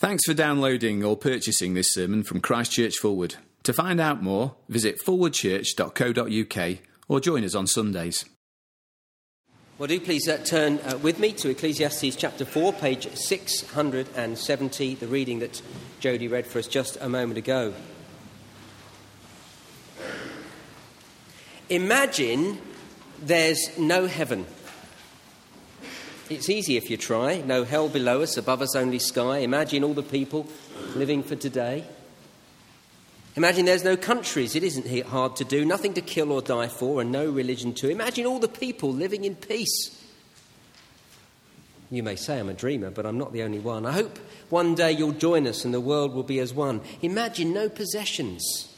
Thanks 0.00 0.22
for 0.24 0.34
downloading 0.34 1.02
or 1.02 1.16
purchasing 1.16 1.74
this 1.74 1.90
sermon 1.90 2.22
from 2.22 2.40
Christchurch 2.40 2.98
Forward. 2.98 3.34
To 3.64 3.72
find 3.72 4.00
out 4.00 4.22
more, 4.22 4.54
visit 4.68 4.96
forwardchurch.co.uk 5.04 6.78
or 7.08 7.20
join 7.20 7.42
us 7.42 7.56
on 7.56 7.66
Sundays. 7.66 8.24
Well, 9.76 9.88
do 9.88 9.98
please 9.98 10.28
uh, 10.28 10.36
turn 10.44 10.78
uh, 10.78 10.98
with 10.98 11.18
me 11.18 11.32
to 11.32 11.50
Ecclesiastes 11.50 12.14
chapter 12.14 12.44
4, 12.44 12.74
page 12.74 13.12
670, 13.12 14.94
the 14.94 15.08
reading 15.08 15.40
that 15.40 15.60
Jody 15.98 16.28
read 16.28 16.46
for 16.46 16.60
us 16.60 16.68
just 16.68 16.96
a 17.00 17.08
moment 17.08 17.38
ago. 17.38 17.74
Imagine 21.68 22.60
there's 23.20 23.76
no 23.76 24.06
heaven. 24.06 24.46
It's 26.30 26.50
easy 26.50 26.76
if 26.76 26.90
you 26.90 26.98
try. 26.98 27.38
No 27.38 27.64
hell 27.64 27.88
below 27.88 28.20
us, 28.20 28.36
above 28.36 28.60
us 28.60 28.76
only 28.76 28.98
sky. 28.98 29.38
Imagine 29.38 29.82
all 29.82 29.94
the 29.94 30.02
people 30.02 30.46
living 30.94 31.22
for 31.22 31.36
today. 31.36 31.84
Imagine 33.34 33.64
there's 33.64 33.84
no 33.84 33.96
countries. 33.96 34.54
It 34.54 34.62
isn't 34.62 35.06
hard 35.06 35.36
to 35.36 35.44
do. 35.44 35.64
Nothing 35.64 35.94
to 35.94 36.02
kill 36.02 36.32
or 36.32 36.42
die 36.42 36.68
for, 36.68 37.00
and 37.00 37.10
no 37.10 37.30
religion 37.30 37.72
to. 37.74 37.88
Imagine 37.88 38.26
all 38.26 38.40
the 38.40 38.48
people 38.48 38.92
living 38.92 39.24
in 39.24 39.36
peace. 39.36 39.94
You 41.90 42.02
may 42.02 42.16
say 42.16 42.38
I'm 42.38 42.50
a 42.50 42.54
dreamer, 42.54 42.90
but 42.90 43.06
I'm 43.06 43.16
not 43.16 43.32
the 43.32 43.42
only 43.42 43.60
one. 43.60 43.86
I 43.86 43.92
hope 43.92 44.18
one 44.50 44.74
day 44.74 44.92
you'll 44.92 45.12
join 45.12 45.46
us 45.46 45.64
and 45.64 45.72
the 45.72 45.80
world 45.80 46.14
will 46.14 46.24
be 46.24 46.40
as 46.40 46.52
one. 46.52 46.82
Imagine 47.00 47.54
no 47.54 47.70
possessions. 47.70 48.76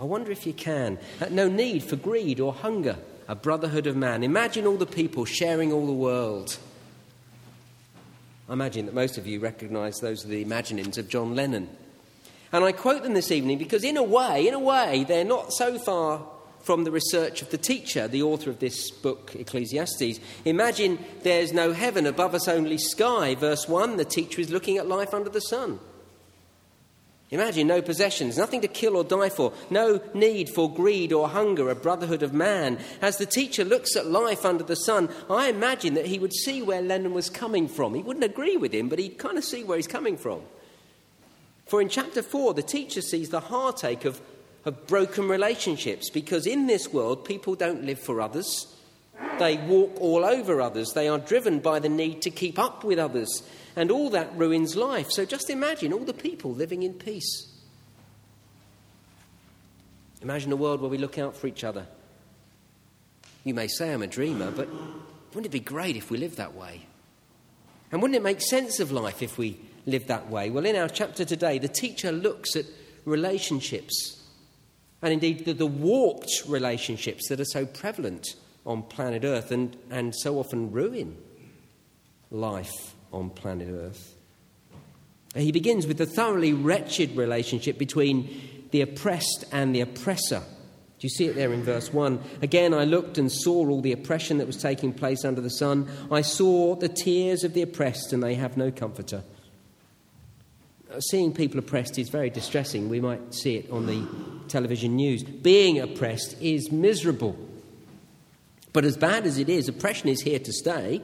I 0.00 0.04
wonder 0.04 0.32
if 0.32 0.46
you 0.46 0.52
can. 0.52 0.98
No 1.30 1.48
need 1.48 1.84
for 1.84 1.94
greed 1.94 2.40
or 2.40 2.52
hunger. 2.52 2.96
A 3.28 3.36
brotherhood 3.36 3.86
of 3.86 3.94
man. 3.94 4.24
Imagine 4.24 4.66
all 4.66 4.76
the 4.76 4.86
people 4.86 5.24
sharing 5.24 5.72
all 5.72 5.86
the 5.86 5.92
world. 5.92 6.58
I 8.48 8.54
imagine 8.54 8.86
that 8.86 8.94
most 8.94 9.18
of 9.18 9.26
you 9.26 9.40
recognise 9.40 9.98
those 9.98 10.24
are 10.24 10.28
the 10.28 10.40
imaginings 10.40 10.96
of 10.96 11.08
John 11.08 11.34
Lennon. 11.34 11.68
And 12.50 12.64
I 12.64 12.72
quote 12.72 13.02
them 13.02 13.12
this 13.12 13.30
evening 13.30 13.58
because, 13.58 13.84
in 13.84 13.98
a 13.98 14.02
way, 14.02 14.48
in 14.48 14.54
a 14.54 14.58
way, 14.58 15.04
they're 15.06 15.24
not 15.24 15.52
so 15.52 15.78
far 15.78 16.26
from 16.62 16.84
the 16.84 16.90
research 16.90 17.42
of 17.42 17.50
the 17.50 17.58
teacher, 17.58 18.08
the 18.08 18.22
author 18.22 18.48
of 18.48 18.58
this 18.58 18.90
book, 18.90 19.32
Ecclesiastes. 19.34 20.18
Imagine 20.46 20.98
there's 21.24 21.52
no 21.52 21.72
heaven, 21.72 22.06
above 22.06 22.34
us 22.34 22.48
only 22.48 22.78
sky. 22.78 23.34
Verse 23.34 23.68
1 23.68 23.96
the 23.98 24.04
teacher 24.04 24.40
is 24.40 24.50
looking 24.50 24.78
at 24.78 24.88
life 24.88 25.12
under 25.12 25.28
the 25.28 25.40
sun. 25.40 25.78
Imagine 27.30 27.66
no 27.66 27.82
possessions, 27.82 28.38
nothing 28.38 28.62
to 28.62 28.68
kill 28.68 28.96
or 28.96 29.04
die 29.04 29.28
for, 29.28 29.52
no 29.68 30.00
need 30.14 30.48
for 30.48 30.72
greed 30.72 31.12
or 31.12 31.28
hunger, 31.28 31.68
a 31.68 31.74
brotherhood 31.74 32.22
of 32.22 32.32
man. 32.32 32.78
As 33.02 33.18
the 33.18 33.26
teacher 33.26 33.64
looks 33.64 33.96
at 33.96 34.06
life 34.06 34.46
under 34.46 34.64
the 34.64 34.76
sun, 34.76 35.10
I 35.28 35.50
imagine 35.50 35.92
that 35.94 36.06
he 36.06 36.18
would 36.18 36.32
see 36.32 36.62
where 36.62 36.80
Lennon 36.80 37.12
was 37.12 37.28
coming 37.28 37.68
from. 37.68 37.94
He 37.94 38.02
wouldn't 38.02 38.24
agree 38.24 38.56
with 38.56 38.72
him, 38.72 38.88
but 38.88 38.98
he'd 38.98 39.18
kind 39.18 39.36
of 39.36 39.44
see 39.44 39.62
where 39.62 39.76
he's 39.76 39.86
coming 39.86 40.16
from. 40.16 40.40
For 41.66 41.82
in 41.82 41.90
chapter 41.90 42.22
4, 42.22 42.54
the 42.54 42.62
teacher 42.62 43.02
sees 43.02 43.28
the 43.28 43.40
heartache 43.40 44.06
of, 44.06 44.22
of 44.64 44.86
broken 44.86 45.28
relationships 45.28 46.08
because 46.08 46.46
in 46.46 46.66
this 46.66 46.90
world, 46.90 47.26
people 47.26 47.54
don't 47.54 47.84
live 47.84 47.98
for 47.98 48.22
others. 48.22 48.74
They 49.38 49.58
walk 49.58 50.00
all 50.00 50.24
over 50.24 50.62
others. 50.62 50.92
They 50.94 51.08
are 51.08 51.18
driven 51.18 51.58
by 51.58 51.78
the 51.78 51.90
need 51.90 52.22
to 52.22 52.30
keep 52.30 52.58
up 52.58 52.84
with 52.84 52.98
others 52.98 53.42
and 53.78 53.92
all 53.92 54.10
that 54.10 54.36
ruins 54.36 54.74
life. 54.74 55.08
So 55.12 55.24
just 55.24 55.48
imagine 55.48 55.92
all 55.92 56.04
the 56.04 56.12
people 56.12 56.52
living 56.52 56.82
in 56.82 56.94
peace. 56.94 57.46
Imagine 60.20 60.50
a 60.50 60.56
world 60.56 60.80
where 60.80 60.90
we 60.90 60.98
look 60.98 61.16
out 61.16 61.36
for 61.36 61.46
each 61.46 61.62
other. 61.62 61.86
You 63.44 63.54
may 63.54 63.68
say 63.68 63.92
I'm 63.92 64.02
a 64.02 64.08
dreamer, 64.08 64.50
but 64.50 64.68
wouldn't 65.28 65.46
it 65.46 65.50
be 65.52 65.60
great 65.60 65.94
if 65.94 66.10
we 66.10 66.18
lived 66.18 66.38
that 66.38 66.56
way? 66.56 66.86
And 67.92 68.02
wouldn't 68.02 68.16
it 68.16 68.22
make 68.22 68.42
sense 68.42 68.80
of 68.80 68.90
life 68.90 69.22
if 69.22 69.38
we 69.38 69.60
lived 69.86 70.08
that 70.08 70.28
way? 70.28 70.50
Well, 70.50 70.66
in 70.66 70.74
our 70.74 70.88
chapter 70.88 71.24
today, 71.24 71.60
the 71.60 71.68
teacher 71.68 72.10
looks 72.10 72.56
at 72.56 72.64
relationships, 73.04 74.20
and 75.02 75.12
indeed 75.12 75.44
the, 75.44 75.52
the 75.52 75.66
warped 75.66 76.42
relationships 76.48 77.28
that 77.28 77.38
are 77.38 77.44
so 77.44 77.64
prevalent 77.64 78.34
on 78.66 78.82
planet 78.82 79.22
Earth 79.22 79.52
and, 79.52 79.76
and 79.88 80.16
so 80.16 80.40
often 80.40 80.72
ruin 80.72 81.16
life 82.32 82.96
on 83.12 83.30
planet 83.30 83.68
Earth. 83.70 84.14
He 85.34 85.52
begins 85.52 85.86
with 85.86 85.98
the 85.98 86.06
thoroughly 86.06 86.52
wretched 86.52 87.16
relationship 87.16 87.78
between 87.78 88.68
the 88.70 88.80
oppressed 88.80 89.44
and 89.52 89.74
the 89.74 89.80
oppressor. 89.80 90.40
Do 90.40 91.06
you 91.06 91.10
see 91.10 91.26
it 91.26 91.36
there 91.36 91.52
in 91.52 91.62
verse 91.62 91.92
1? 91.92 92.20
Again, 92.42 92.74
I 92.74 92.84
looked 92.84 93.18
and 93.18 93.30
saw 93.30 93.68
all 93.68 93.80
the 93.80 93.92
oppression 93.92 94.38
that 94.38 94.48
was 94.48 94.56
taking 94.56 94.92
place 94.92 95.24
under 95.24 95.40
the 95.40 95.50
sun. 95.50 95.88
I 96.10 96.22
saw 96.22 96.74
the 96.74 96.88
tears 96.88 97.44
of 97.44 97.54
the 97.54 97.62
oppressed, 97.62 98.12
and 98.12 98.22
they 98.22 98.34
have 98.34 98.56
no 98.56 98.72
comforter. 98.72 99.22
Uh, 100.92 100.98
seeing 101.00 101.32
people 101.32 101.60
oppressed 101.60 101.98
is 101.98 102.08
very 102.08 102.30
distressing. 102.30 102.88
We 102.88 103.00
might 103.00 103.32
see 103.32 103.56
it 103.56 103.70
on 103.70 103.86
the 103.86 104.04
television 104.48 104.96
news. 104.96 105.22
Being 105.22 105.78
oppressed 105.78 106.40
is 106.42 106.72
miserable. 106.72 107.36
But 108.72 108.84
as 108.84 108.96
bad 108.96 109.24
as 109.24 109.38
it 109.38 109.48
is, 109.48 109.68
oppression 109.68 110.08
is 110.08 110.20
here 110.20 110.40
to 110.40 110.52
stay. 110.52 111.00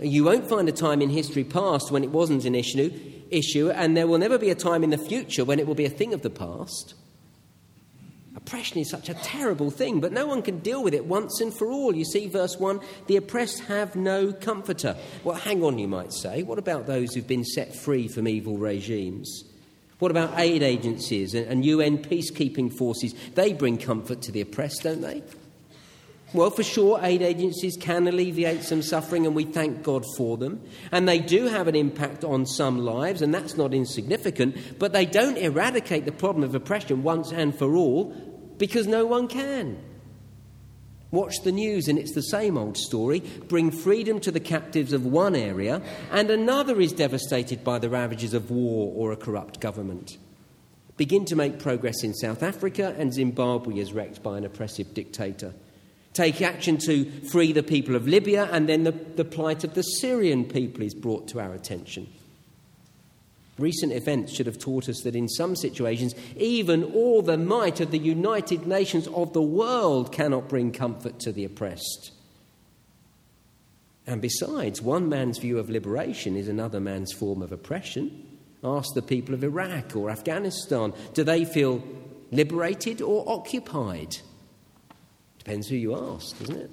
You 0.00 0.24
won't 0.24 0.48
find 0.48 0.68
a 0.68 0.72
time 0.72 1.02
in 1.02 1.10
history 1.10 1.44
past 1.44 1.90
when 1.90 2.02
it 2.02 2.10
wasn't 2.10 2.44
an 2.44 2.54
issue, 2.54 2.92
issue, 3.30 3.70
and 3.70 3.96
there 3.96 4.06
will 4.06 4.18
never 4.18 4.38
be 4.38 4.50
a 4.50 4.54
time 4.54 4.82
in 4.82 4.90
the 4.90 4.98
future 4.98 5.44
when 5.44 5.58
it 5.58 5.66
will 5.66 5.74
be 5.74 5.84
a 5.84 5.90
thing 5.90 6.12
of 6.12 6.22
the 6.22 6.30
past. 6.30 6.94
Oppression 8.34 8.78
is 8.78 8.90
such 8.90 9.08
a 9.08 9.14
terrible 9.14 9.70
thing, 9.70 10.00
but 10.00 10.12
no 10.12 10.26
one 10.26 10.42
can 10.42 10.58
deal 10.58 10.82
with 10.82 10.94
it 10.94 11.04
once 11.04 11.40
and 11.40 11.54
for 11.54 11.70
all. 11.70 11.94
You 11.94 12.04
see, 12.04 12.26
verse 12.26 12.58
1 12.58 12.80
the 13.06 13.16
oppressed 13.16 13.60
have 13.64 13.94
no 13.94 14.32
comforter. 14.32 14.96
Well, 15.22 15.36
hang 15.36 15.62
on, 15.62 15.78
you 15.78 15.86
might 15.86 16.12
say. 16.12 16.42
What 16.42 16.58
about 16.58 16.86
those 16.86 17.14
who've 17.14 17.26
been 17.26 17.44
set 17.44 17.74
free 17.74 18.08
from 18.08 18.26
evil 18.26 18.56
regimes? 18.56 19.44
What 19.98 20.10
about 20.10 20.36
aid 20.36 20.64
agencies 20.64 21.34
and 21.34 21.64
UN 21.64 21.98
peacekeeping 21.98 22.76
forces? 22.76 23.14
They 23.34 23.52
bring 23.52 23.78
comfort 23.78 24.22
to 24.22 24.32
the 24.32 24.40
oppressed, 24.40 24.82
don't 24.82 25.02
they? 25.02 25.22
Well, 26.34 26.50
for 26.50 26.62
sure, 26.62 26.98
aid 27.02 27.20
agencies 27.20 27.76
can 27.78 28.08
alleviate 28.08 28.62
some 28.62 28.80
suffering, 28.80 29.26
and 29.26 29.34
we 29.34 29.44
thank 29.44 29.82
God 29.82 30.04
for 30.16 30.38
them. 30.38 30.62
And 30.90 31.06
they 31.06 31.18
do 31.18 31.46
have 31.46 31.68
an 31.68 31.76
impact 31.76 32.24
on 32.24 32.46
some 32.46 32.78
lives, 32.78 33.20
and 33.20 33.34
that's 33.34 33.58
not 33.58 33.74
insignificant, 33.74 34.78
but 34.78 34.94
they 34.94 35.04
don't 35.04 35.36
eradicate 35.36 36.06
the 36.06 36.12
problem 36.12 36.42
of 36.42 36.54
oppression 36.54 37.02
once 37.02 37.32
and 37.32 37.54
for 37.56 37.76
all 37.76 38.14
because 38.56 38.86
no 38.86 39.04
one 39.04 39.28
can. 39.28 39.78
Watch 41.10 41.42
the 41.44 41.52
news, 41.52 41.88
and 41.88 41.98
it's 41.98 42.14
the 42.14 42.22
same 42.22 42.56
old 42.56 42.78
story. 42.78 43.20
Bring 43.48 43.70
freedom 43.70 44.18
to 44.20 44.30
the 44.30 44.40
captives 44.40 44.94
of 44.94 45.04
one 45.04 45.36
area, 45.36 45.82
and 46.10 46.30
another 46.30 46.80
is 46.80 46.94
devastated 46.94 47.62
by 47.62 47.78
the 47.78 47.90
ravages 47.90 48.32
of 48.32 48.50
war 48.50 48.90
or 48.96 49.12
a 49.12 49.16
corrupt 49.16 49.60
government. 49.60 50.16
Begin 50.96 51.26
to 51.26 51.36
make 51.36 51.58
progress 51.58 52.02
in 52.02 52.14
South 52.14 52.42
Africa, 52.42 52.94
and 52.96 53.12
Zimbabwe 53.12 53.78
is 53.80 53.92
wrecked 53.92 54.22
by 54.22 54.38
an 54.38 54.46
oppressive 54.46 54.94
dictator 54.94 55.52
take 56.12 56.42
action 56.42 56.78
to 56.78 57.04
free 57.30 57.52
the 57.52 57.62
people 57.62 57.96
of 57.96 58.06
Libya, 58.06 58.48
and 58.52 58.68
then 58.68 58.84
the, 58.84 58.92
the 58.92 59.24
plight 59.24 59.64
of 59.64 59.74
the 59.74 59.82
Syrian 59.82 60.44
people 60.44 60.82
is 60.82 60.94
brought 60.94 61.28
to 61.28 61.40
our 61.40 61.54
attention. 61.54 62.06
Recent 63.58 63.92
events 63.92 64.32
should 64.32 64.46
have 64.46 64.58
taught 64.58 64.88
us 64.88 65.02
that 65.02 65.14
in 65.14 65.28
some 65.28 65.54
situations, 65.54 66.14
even 66.36 66.84
all 66.84 67.22
the 67.22 67.36
might 67.36 67.80
of 67.80 67.90
the 67.90 67.98
United 67.98 68.66
Nations 68.66 69.06
of 69.08 69.32
the 69.34 69.42
world 69.42 70.12
cannot 70.12 70.48
bring 70.48 70.72
comfort 70.72 71.20
to 71.20 71.32
the 71.32 71.44
oppressed. 71.44 72.12
And 74.06 74.20
besides, 74.20 74.82
one 74.82 75.08
man's 75.08 75.38
view 75.38 75.58
of 75.58 75.70
liberation 75.70 76.34
is 76.36 76.48
another 76.48 76.80
man's 76.80 77.12
form 77.12 77.40
of 77.42 77.52
oppression. 77.52 78.26
Ask 78.64 78.94
the 78.94 79.02
people 79.02 79.34
of 79.34 79.44
Iraq 79.44 79.94
or 79.94 80.10
Afghanistan 80.10 80.92
do 81.14 81.22
they 81.22 81.44
feel 81.44 81.82
liberated 82.30 83.00
or 83.02 83.24
occupied? 83.28 84.16
Depends 85.44 85.68
who 85.68 85.74
you 85.74 85.96
ask, 85.96 86.38
doesn't 86.38 86.56
it? 86.56 86.70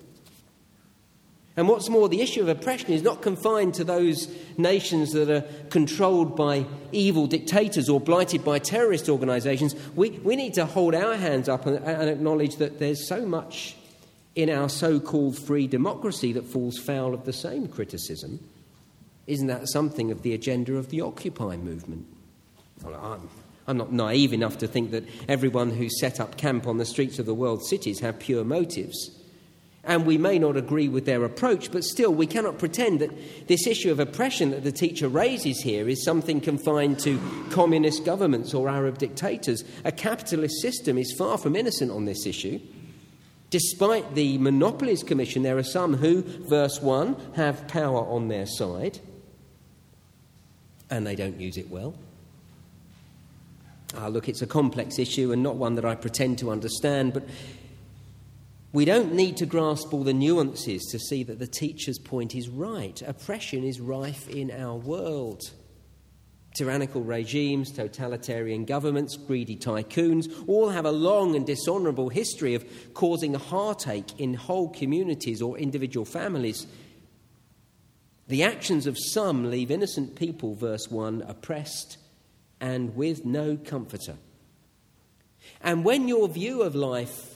And 1.58 1.68
what's 1.68 1.90
more, 1.90 2.08
the 2.08 2.22
issue 2.22 2.42
of 2.42 2.48
oppression 2.48 2.92
is 2.92 3.02
not 3.02 3.24
confined 3.24 3.74
to 3.74 3.84
those 3.84 4.34
nations 4.58 5.12
that 5.14 5.30
are 5.30 5.42
controlled 5.70 6.36
by 6.36 6.66
evil 6.92 7.26
dictators 7.26 7.90
or 7.90 8.00
blighted 8.00 8.46
by 8.46 8.60
terrorist 8.60 9.10
organizations. 9.10 9.76
We, 9.96 10.12
we 10.12 10.36
need 10.36 10.54
to 10.54 10.66
hold 10.66 10.94
our 10.94 11.16
hands 11.16 11.50
up 11.50 11.66
and, 11.66 11.84
and 11.84 12.10
acknowledge 12.10 12.58
that 12.58 12.80
there's 12.80 13.08
so 13.08 13.26
much 13.26 13.76
in 14.36 14.50
our 14.50 14.70
so 14.70 15.00
called 15.00 15.38
free 15.38 15.66
democracy 15.68 16.32
that 16.34 16.46
falls 16.46 16.78
foul 16.78 17.14
of 17.14 17.26
the 17.26 17.34
same 17.34 17.68
criticism. 17.68 18.40
Isn't 19.26 19.48
that 19.48 19.68
something 19.68 20.12
of 20.12 20.22
the 20.22 20.34
agenda 20.34 20.78
of 20.78 20.92
the 20.92 21.02
Occupy 21.02 21.58
movement? 21.58 22.06
Well, 22.84 22.96
I'm 22.96 23.30
I'm 23.70 23.78
not 23.78 23.94
naive 23.94 24.34
enough 24.34 24.58
to 24.58 24.68
think 24.68 24.90
that 24.92 25.08
everyone 25.28 25.70
who 25.70 25.90
set 25.92 26.20
up 26.20 26.38
camp 26.38 26.66
on 26.66 26.80
the 26.80 26.86
streets 26.86 27.20
of 27.20 27.28
the 27.28 27.36
world 27.36 27.64
cities 27.64 28.00
have 28.00 28.18
pure 28.18 28.44
motives. 28.44 29.12
And 29.84 30.08
we 30.08 30.18
may 30.18 30.40
not 30.40 30.58
agree 30.58 30.90
with 30.90 31.06
their 31.06 31.24
approach, 31.24 31.72
but 31.72 31.84
still, 31.84 32.12
we 32.12 32.26
cannot 32.26 32.58
pretend 32.58 33.00
that 33.00 33.48
this 33.48 33.68
issue 33.68 33.92
of 33.92 34.00
oppression 34.00 34.50
that 34.52 34.64
the 34.64 34.72
teacher 34.72 35.08
raises 35.08 35.62
here 35.62 35.88
is 35.88 36.04
something 36.04 36.42
confined 36.42 36.98
to 37.02 37.22
communist 37.52 38.06
governments 38.06 38.56
or 38.56 38.70
Arab 38.70 38.98
dictators. 38.98 39.64
A 39.86 39.92
capitalist 39.92 40.60
system 40.64 40.98
is 40.98 41.14
far 41.16 41.38
from 41.38 41.56
innocent 41.56 41.92
on 41.92 42.06
this 42.06 42.26
issue. 42.26 42.60
Despite 43.52 44.16
the 44.16 44.40
Monopolies 44.40 45.04
Commission, 45.04 45.44
there 45.44 45.60
are 45.60 45.64
some 45.64 45.94
who, 45.94 46.24
verse 46.24 46.82
1, 46.82 47.34
have 47.36 47.68
power 47.68 48.00
on 48.00 48.30
their 48.30 48.48
side. 48.48 49.00
and 50.90 51.06
they 51.06 51.16
don't 51.16 51.40
use 51.40 51.56
it 51.56 51.70
well. 51.70 51.94
Ah, 53.96 54.08
look, 54.08 54.30
it's 54.30 54.42
a 54.42 54.48
complex 54.48 55.00
issue 55.00 55.32
and 55.32 55.42
not 55.42 55.56
one 55.56 55.76
that 55.76 55.86
I 55.86 55.96
pretend 55.96 56.38
to 56.40 56.52
understand, 56.52 57.14
but 57.14 57.24
we 58.72 58.86
don't 58.86 59.14
need 59.14 59.38
to 59.38 59.48
grasp 59.48 59.94
all 59.94 60.04
the 60.04 60.14
nuances 60.14 60.86
to 60.92 61.00
see 61.00 61.24
that 61.24 61.40
the 61.40 61.48
teacher's 61.48 61.98
point 61.98 62.36
is 62.36 62.50
right. 62.50 63.02
Oppression 63.02 63.64
is 63.64 63.80
rife 63.80 64.30
in 64.30 64.52
our 64.52 64.76
world. 64.76 65.42
Tyrannical 66.56 67.02
regimes, 67.02 67.72
totalitarian 67.72 68.66
governments, 68.66 69.18
greedy 69.18 69.56
tycoons 69.56 70.28
all 70.48 70.70
have 70.70 70.86
a 70.86 70.92
long 70.92 71.36
and 71.36 71.48
dishonourable 71.48 72.10
history 72.10 72.54
of 72.54 72.66
causing 72.94 73.34
heartache 73.34 74.20
in 74.20 74.36
whole 74.36 74.70
communities 74.70 75.42
or 75.42 75.58
individual 75.58 76.06
families. 76.06 76.68
The 78.28 78.44
actions 78.44 78.86
of 78.86 78.98
some 79.00 79.50
leave 79.50 79.72
innocent 79.72 80.16
people, 80.16 80.54
verse 80.54 80.92
1, 80.92 81.24
oppressed 81.24 81.98
and 82.60 82.96
with 82.96 83.26
no 83.26 83.58
comforter. 83.58 84.18
And 85.62 85.84
when 85.84 86.08
your 86.08 86.28
view 86.28 86.62
of 86.62 86.76
life 86.76 87.36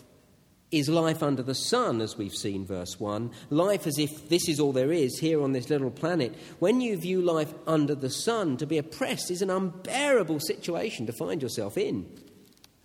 is 0.71 0.89
life 0.89 1.21
under 1.21 1.43
the 1.43 1.53
sun, 1.53 2.01
as 2.01 2.17
we've 2.17 2.33
seen, 2.33 2.65
verse 2.65 2.99
1, 2.99 3.31
life 3.51 3.85
as 3.85 3.99
if 3.99 4.29
this 4.29 4.49
is 4.49 4.59
all 4.59 4.73
there 4.73 4.91
is 4.91 5.19
here 5.19 5.41
on 5.41 5.51
this 5.51 5.69
little 5.69 5.91
planet, 5.91 6.33
when 6.59 6.81
you 6.81 6.97
view 6.97 7.21
life 7.21 7.53
under 7.67 7.93
the 7.93 8.09
sun, 8.09 8.57
to 8.57 8.65
be 8.65 8.77
oppressed 8.79 9.29
is 9.29 9.41
an 9.41 9.51
unbearable 9.51 10.39
situation 10.39 11.05
to 11.05 11.13
find 11.13 11.41
yourself 11.41 11.77
in. 11.77 12.09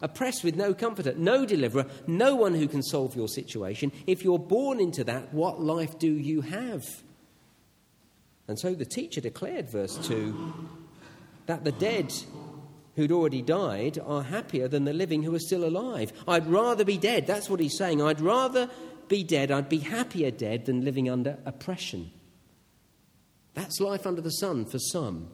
Oppressed 0.00 0.44
with 0.44 0.54
no 0.54 0.74
comforter, 0.74 1.14
no 1.16 1.44
deliverer, 1.44 1.86
no 2.06 2.36
one 2.36 2.54
who 2.54 2.68
can 2.68 2.82
solve 2.82 3.16
your 3.16 3.26
situation. 3.26 3.90
If 4.06 4.22
you're 4.22 4.38
born 4.38 4.80
into 4.80 5.02
that, 5.04 5.32
what 5.32 5.60
life 5.60 5.98
do 5.98 6.12
you 6.12 6.42
have? 6.42 6.84
And 8.46 8.58
so 8.58 8.74
the 8.74 8.84
teacher 8.84 9.20
declared, 9.20 9.68
verse 9.68 9.96
2, 10.06 10.54
that 11.48 11.64
the 11.64 11.72
dead 11.72 12.12
who'd 12.94 13.10
already 13.10 13.40
died 13.40 13.98
are 14.04 14.22
happier 14.22 14.68
than 14.68 14.84
the 14.84 14.92
living 14.92 15.22
who 15.22 15.34
are 15.34 15.40
still 15.40 15.64
alive. 15.64 16.12
I'd 16.28 16.46
rather 16.46 16.84
be 16.84 16.98
dead. 16.98 17.26
That's 17.26 17.48
what 17.48 17.58
he's 17.58 17.76
saying. 17.76 18.02
I'd 18.02 18.20
rather 18.20 18.68
be 19.08 19.24
dead. 19.24 19.50
I'd 19.50 19.70
be 19.70 19.78
happier 19.78 20.30
dead 20.30 20.66
than 20.66 20.84
living 20.84 21.08
under 21.08 21.38
oppression. 21.46 22.10
That's 23.54 23.80
life 23.80 24.06
under 24.06 24.20
the 24.20 24.30
sun 24.30 24.66
for 24.66 24.78
some. 24.78 25.30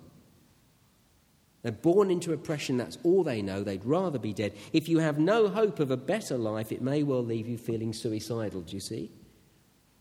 They're 1.63 1.73
born 1.73 2.11
into 2.11 2.33
oppression, 2.33 2.77
that's 2.77 2.99
all 3.03 3.25
they 3.25 3.43
know. 3.43 3.63
They'd 3.63 3.85
rather 3.85 4.19
be 4.19 4.35
dead. 4.35 4.53
If 4.73 4.89
you 4.89 4.99
have 4.99 5.19
no 5.19 5.49
hope 5.49 5.81
of 5.81 5.91
a 5.91 5.97
better 5.97 6.37
life, 6.37 6.71
it 6.71 6.83
may 6.83 7.03
well 7.03 7.25
leave 7.25 7.49
you 7.49 7.59
feeling 7.59 7.93
suicidal, 7.93 8.61
do 8.61 8.75
you 8.75 8.81
see? 8.81 9.11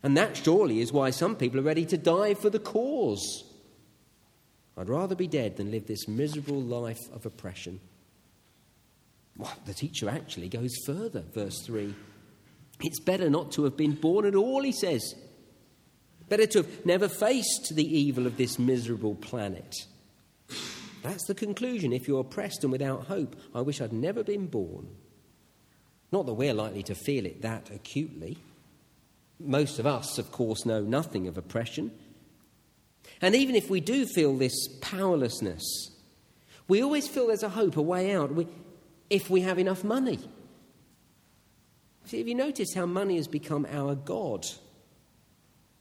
And 0.04 0.16
that 0.18 0.38
surely 0.38 0.82
is 0.82 0.92
why 0.92 1.10
some 1.10 1.38
people 1.38 1.62
are 1.62 1.64
ready 1.64 1.86
to 1.86 1.98
die 1.98 2.34
for 2.34 2.50
the 2.50 2.60
cause. 2.60 3.46
I'd 4.78 4.90
rather 4.90 5.16
be 5.16 5.28
dead 5.28 5.58
than 5.58 5.72
live 5.72 5.88
this 5.88 6.08
miserable 6.08 6.62
life 6.62 7.00
of 7.14 7.26
oppression. 7.26 7.80
Well, 9.38 9.54
the 9.66 9.74
teacher 9.74 10.10
actually 10.10 10.50
goes 10.50 10.76
further, 10.86 11.24
verse 11.34 11.62
3. 11.66 11.94
It's 12.82 13.00
better 13.00 13.30
not 13.30 13.52
to 13.54 13.64
have 13.64 13.78
been 13.78 13.94
born 13.94 14.26
at 14.26 14.36
all, 14.36 14.64
he 14.64 14.72
says. 14.72 15.16
Better 16.30 16.48
to 16.48 16.60
have 16.60 16.86
never 16.86 17.08
faced 17.08 17.74
the 17.76 17.98
evil 17.98 18.26
of 18.26 18.38
this 18.38 18.58
miserable 18.58 19.16
planet. 19.16 19.76
That's 21.04 21.26
the 21.26 21.36
conclusion. 21.36 21.94
If 21.94 22.08
you're 22.08 22.22
oppressed 22.22 22.64
and 22.64 22.72
without 22.72 23.06
hope, 23.06 23.36
I 23.54 23.62
wish 23.62 23.82
I'd 23.82 23.94
never 23.94 24.24
been 24.24 24.48
born. 24.48 24.88
Not 26.12 26.26
that 26.26 26.34
we're 26.34 26.54
likely 26.54 26.84
to 26.84 26.96
feel 26.96 27.26
it 27.26 27.42
that 27.42 27.70
acutely. 27.70 28.38
Most 29.40 29.80
of 29.80 29.86
us, 29.86 30.18
of 30.18 30.32
course, 30.32 30.66
know 30.66 30.82
nothing 30.82 31.28
of 31.28 31.38
oppression. 31.38 31.92
And 33.22 33.36
even 33.36 33.56
if 33.56 33.70
we 33.70 33.80
do 33.80 34.06
feel 34.06 34.38
this 34.38 34.68
powerlessness, 34.82 35.92
we 36.68 36.82
always 36.82 37.08
feel 37.08 37.28
there's 37.28 37.44
a 37.44 37.50
hope, 37.50 37.78
a 37.78 37.82
way 37.82 38.14
out, 38.14 38.34
we, 38.34 38.48
if 39.10 39.30
we 39.30 39.42
have 39.42 39.60
enough 39.60 39.84
money. 39.84 40.20
See, 42.06 42.18
have 42.18 42.28
you 42.28 42.36
noticed 42.36 42.76
how 42.76 42.86
money 42.86 43.16
has 43.18 43.28
become 43.28 43.66
our 43.70 43.96
God? 43.96 44.46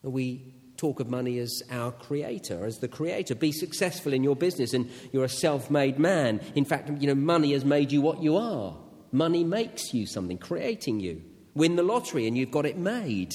We 0.03 0.55
talk 0.77 1.01
of 1.01 1.09
money 1.09 1.39
as 1.39 1.63
our 1.71 1.93
creator, 1.93 2.65
as 2.65 2.79
the 2.79 2.89
creator. 2.89 3.35
Be 3.35 3.53
successful 3.53 4.13
in 4.13 4.25
your 4.25 4.37
business 4.37 4.75
and 4.75 4.91
you're 5.13 5.25
a 5.25 5.29
self 5.29 5.71
made 5.71 5.99
man. 5.99 6.41
In 6.55 6.65
fact, 6.65 6.91
you 7.01 7.07
know, 7.07 7.15
money 7.15 7.53
has 7.53 7.65
made 7.65 7.93
you 7.93 8.01
what 8.01 8.23
you 8.23 8.37
are. 8.37 8.77
Money 9.13 9.45
makes 9.45 9.95
you 9.95 10.07
something, 10.07 10.39
creating 10.39 11.01
you. 11.01 11.23
Win 11.55 11.77
the 11.77 11.83
lottery 11.83 12.27
and 12.27 12.37
you've 12.37 12.51
got 12.51 12.67
it 12.67 12.79
made. 12.79 13.33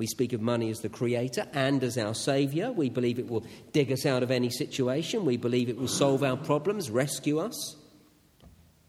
We 0.00 0.06
speak 0.06 0.32
of 0.32 0.40
money 0.40 0.70
as 0.70 0.80
the 0.80 0.88
creator 0.88 1.46
and 1.52 1.84
as 1.84 1.98
our 1.98 2.14
savior. 2.14 2.72
We 2.72 2.88
believe 2.88 3.18
it 3.18 3.28
will 3.28 3.44
dig 3.72 3.92
us 3.92 4.06
out 4.06 4.22
of 4.22 4.30
any 4.30 4.48
situation. 4.48 5.26
We 5.26 5.36
believe 5.36 5.68
it 5.68 5.76
will 5.76 5.88
solve 5.88 6.22
our 6.22 6.38
problems, 6.38 6.90
rescue 6.90 7.38
us. 7.38 7.76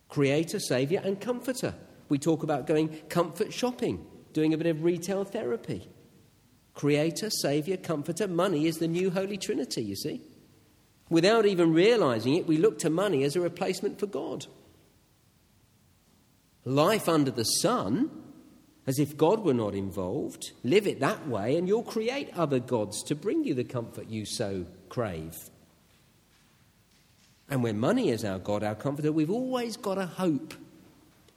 Creator, 0.07 0.59
savior, 0.61 1.01
and 1.03 1.19
comforter. 1.19 1.75
We 2.07 2.17
talk 2.17 2.43
about 2.43 2.65
going 2.65 2.97
comfort 3.09 3.51
shopping, 3.51 4.05
doing 4.31 4.53
a 4.53 4.57
bit 4.57 4.67
of 4.67 4.85
retail 4.85 5.25
therapy. 5.25 5.89
Creator, 6.75 7.29
savior, 7.29 7.75
comforter. 7.75 8.29
Money 8.29 8.65
is 8.65 8.77
the 8.77 8.87
new 8.87 9.11
Holy 9.11 9.35
Trinity, 9.35 9.83
you 9.83 9.97
see. 9.97 10.21
Without 11.09 11.45
even 11.45 11.73
realizing 11.73 12.35
it, 12.35 12.47
we 12.47 12.55
look 12.55 12.79
to 12.79 12.89
money 12.89 13.25
as 13.25 13.35
a 13.35 13.41
replacement 13.41 13.99
for 13.99 14.07
God. 14.07 14.45
Life 16.63 17.09
under 17.09 17.31
the 17.31 17.43
sun 17.43 18.09
as 18.87 18.99
if 18.99 19.17
God 19.17 19.43
were 19.43 19.53
not 19.53 19.75
involved. 19.75 20.51
Live 20.63 20.87
it 20.87 20.99
that 20.99 21.27
way, 21.27 21.55
and 21.55 21.67
you'll 21.67 21.83
create 21.83 22.29
other 22.35 22.59
gods 22.59 23.03
to 23.03 23.15
bring 23.15 23.43
you 23.43 23.53
the 23.53 23.63
comfort 23.63 24.07
you 24.07 24.25
so 24.25 24.65
crave. 24.89 25.37
And 27.49 27.63
when 27.63 27.79
money 27.79 28.09
is 28.09 28.23
our 28.23 28.39
God, 28.39 28.63
our 28.63 28.75
comforter, 28.75 29.11
we've 29.11 29.29
always 29.29 29.77
got 29.77 29.97
a 29.97 30.05
hope. 30.05 30.53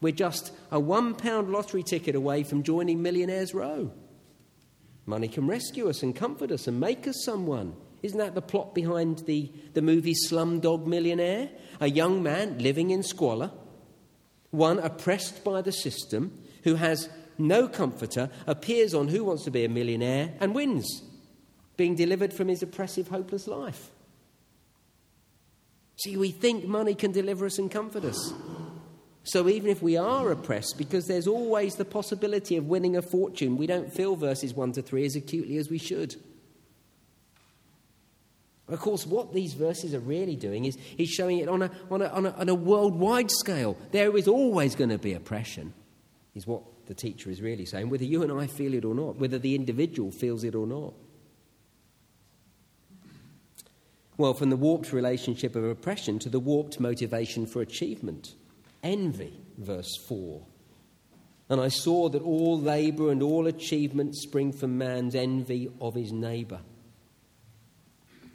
We're 0.01 0.13
just 0.13 0.53
a 0.71 0.79
one 0.79 1.15
pound 1.15 1.51
lottery 1.51 1.83
ticket 1.83 2.15
away 2.15 2.45
from 2.45 2.63
joining 2.63 3.03
Millionaires 3.03 3.53
Row. 3.53 3.91
Money 5.07 5.29
can 5.29 5.47
rescue 5.47 5.89
us 5.89 6.03
and 6.03 6.15
comfort 6.15 6.51
us 6.51 6.67
and 6.67 6.81
make 6.81 7.07
us 7.07 7.23
someone. 7.25 7.75
Isn't 8.03 8.19
that 8.19 8.35
the 8.35 8.43
plot 8.43 8.75
behind 8.75 9.19
the, 9.21 9.51
the 9.73 9.83
movie 9.83 10.15
Slumdog 10.15 10.87
Millionaire? 10.87 11.51
A 11.81 11.89
young 11.89 12.23
man 12.23 12.59
living 12.59 12.91
in 12.91 13.03
squalor, 13.03 13.51
one 14.51 14.79
oppressed 14.79 15.43
by 15.43 15.63
the 15.63 15.73
system, 15.73 16.39
who 16.63 16.77
has 16.77 17.09
no 17.39 17.69
comforter, 17.69 18.31
appears 18.47 18.95
on 18.95 19.09
Who 19.09 19.25
Wants 19.25 19.45
to 19.45 19.51
Be 19.51 19.65
a 19.65 19.69
Millionaire 19.69 20.35
and 20.41 20.55
wins, 20.55 21.03
being 21.77 21.95
delivered 21.95 22.33
from 22.33 22.49
his 22.49 22.63
oppressive, 22.63 23.09
hopeless 23.09 23.47
life. 23.47 23.91
See, 25.97 26.17
we 26.17 26.31
think 26.31 26.67
money 26.67 26.95
can 26.95 27.13
deliver 27.13 27.47
us 27.47 27.59
and 27.59 27.71
comfort 27.71 28.05
us. 28.05 28.33
So 29.23 29.49
even 29.49 29.71
if 29.71 29.83
we 29.83 29.97
are 29.97 30.31
oppressed, 30.31 30.77
because 30.77 31.07
there's 31.07 31.27
always 31.27 31.77
the 31.77 31.85
possibility 31.85 32.57
of 32.57 32.67
winning 32.67 32.97
a 32.97 33.03
fortune, 33.03 33.57
we 33.57 33.67
don't 33.67 33.93
feel 33.93 34.17
verses 34.17 34.53
1 34.53 34.73
to 34.73 34.83
3 34.83 35.07
as 35.07 35.17
acutely 35.17 35.57
as 35.57 35.71
we 35.71 35.79
should. 35.79 36.17
Of 38.69 38.81
course, 38.81 39.07
what 39.07 39.33
these 39.33 39.55
verses 39.55 39.95
are 39.95 40.01
really 40.01 40.37
doing 40.37 40.65
is, 40.65 40.79
is 40.99 41.09
showing 41.09 41.39
it 41.39 41.49
on 41.49 41.63
a, 41.63 41.71
on, 41.91 42.03
a, 42.03 42.07
on, 42.07 42.27
a, 42.27 42.31
on 42.31 42.49
a 42.49 42.55
worldwide 42.55 43.31
scale. 43.31 43.77
There 43.93 44.17
is 44.17 44.27
always 44.27 44.75
going 44.75 44.91
to 44.91 44.99
be 44.99 45.15
oppression, 45.15 45.75
is 46.35 46.47
what 46.47 46.63
the 46.87 46.95
teacher 46.95 47.31
is 47.31 47.41
really 47.41 47.65
saying, 47.65 47.91
whether 47.91 48.05
you 48.05 48.23
and 48.23 48.33
I 48.33 48.47
feel 48.47 48.75
it 48.75 48.85
or 48.85 48.95
not, 48.95 49.17
whether 49.17 49.39
the 49.39 49.55
individual 49.55 50.11
feels 50.11 50.45
it 50.45 50.55
or 50.55 50.67
not. 50.67 50.95
Well, 54.17 54.35
from 54.35 54.51
the 54.51 54.57
warped 54.57 54.93
relationship 54.93 55.57
of 55.57 55.65
oppression 55.65 56.19
to 56.21 56.29
the 56.29 56.39
warped 56.39 56.79
motivation 56.79 57.47
for 57.47 57.63
achievement. 57.63 58.35
Envy, 58.83 59.41
verse 59.59 59.97
4. 60.07 60.41
And 61.49 61.61
I 61.61 61.69
saw 61.69 62.09
that 62.09 62.23
all 62.23 62.61
labour 62.61 63.11
and 63.11 63.23
all 63.23 63.47
achievement 63.47 64.15
spring 64.17 64.53
from 64.53 64.79
man's 64.79 65.15
envy 65.15 65.69
of 65.81 65.95
his 65.95 66.13
neighbour. 66.13 66.61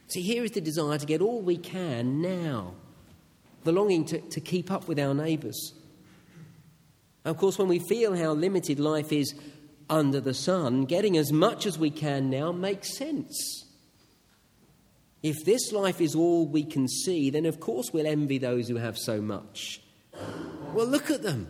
See, 0.08 0.22
here 0.22 0.44
is 0.44 0.52
the 0.52 0.62
desire 0.62 0.98
to 0.98 1.06
get 1.06 1.22
all 1.22 1.42
we 1.42 1.58
can 1.58 2.22
now, 2.22 2.74
the 3.64 3.72
longing 3.72 4.06
to, 4.06 4.20
to 4.20 4.42
keep 4.42 4.72
up 4.72 4.88
with 4.88 5.00
our 5.00 5.14
neighbours. 5.14 5.74
Of 7.26 7.38
course, 7.38 7.58
when 7.58 7.68
we 7.68 7.80
feel 7.80 8.16
how 8.16 8.32
limited 8.32 8.80
life 8.80 9.12
is 9.12 9.34
under 9.90 10.22
the 10.22 10.34
sun, 10.34 10.86
getting 10.86 11.18
as 11.18 11.32
much 11.32 11.66
as 11.66 11.78
we 11.78 11.90
can 11.90 12.30
now 12.30 12.52
makes 12.52 12.98
sense. 12.98 13.66
If 15.22 15.44
this 15.44 15.72
life 15.72 16.00
is 16.00 16.16
all 16.16 16.48
we 16.48 16.64
can 16.64 16.88
see, 16.88 17.30
then 17.30 17.46
of 17.46 17.60
course 17.60 17.92
we'll 17.92 18.08
envy 18.08 18.38
those 18.38 18.70
who 18.70 18.78
have 18.78 18.98
so 18.98 19.22
much. 19.22 19.82
Well, 20.74 20.88
look 20.88 21.12
at 21.12 21.24
them. 21.24 21.48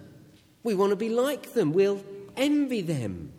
We 0.63 0.73
want 0.73 0.91
to 0.91 0.95
be 0.95 1.09
like 1.09 1.53
them. 1.53 1.71
We'll 1.71 2.03
envy 2.35 2.81
them. 2.81 3.33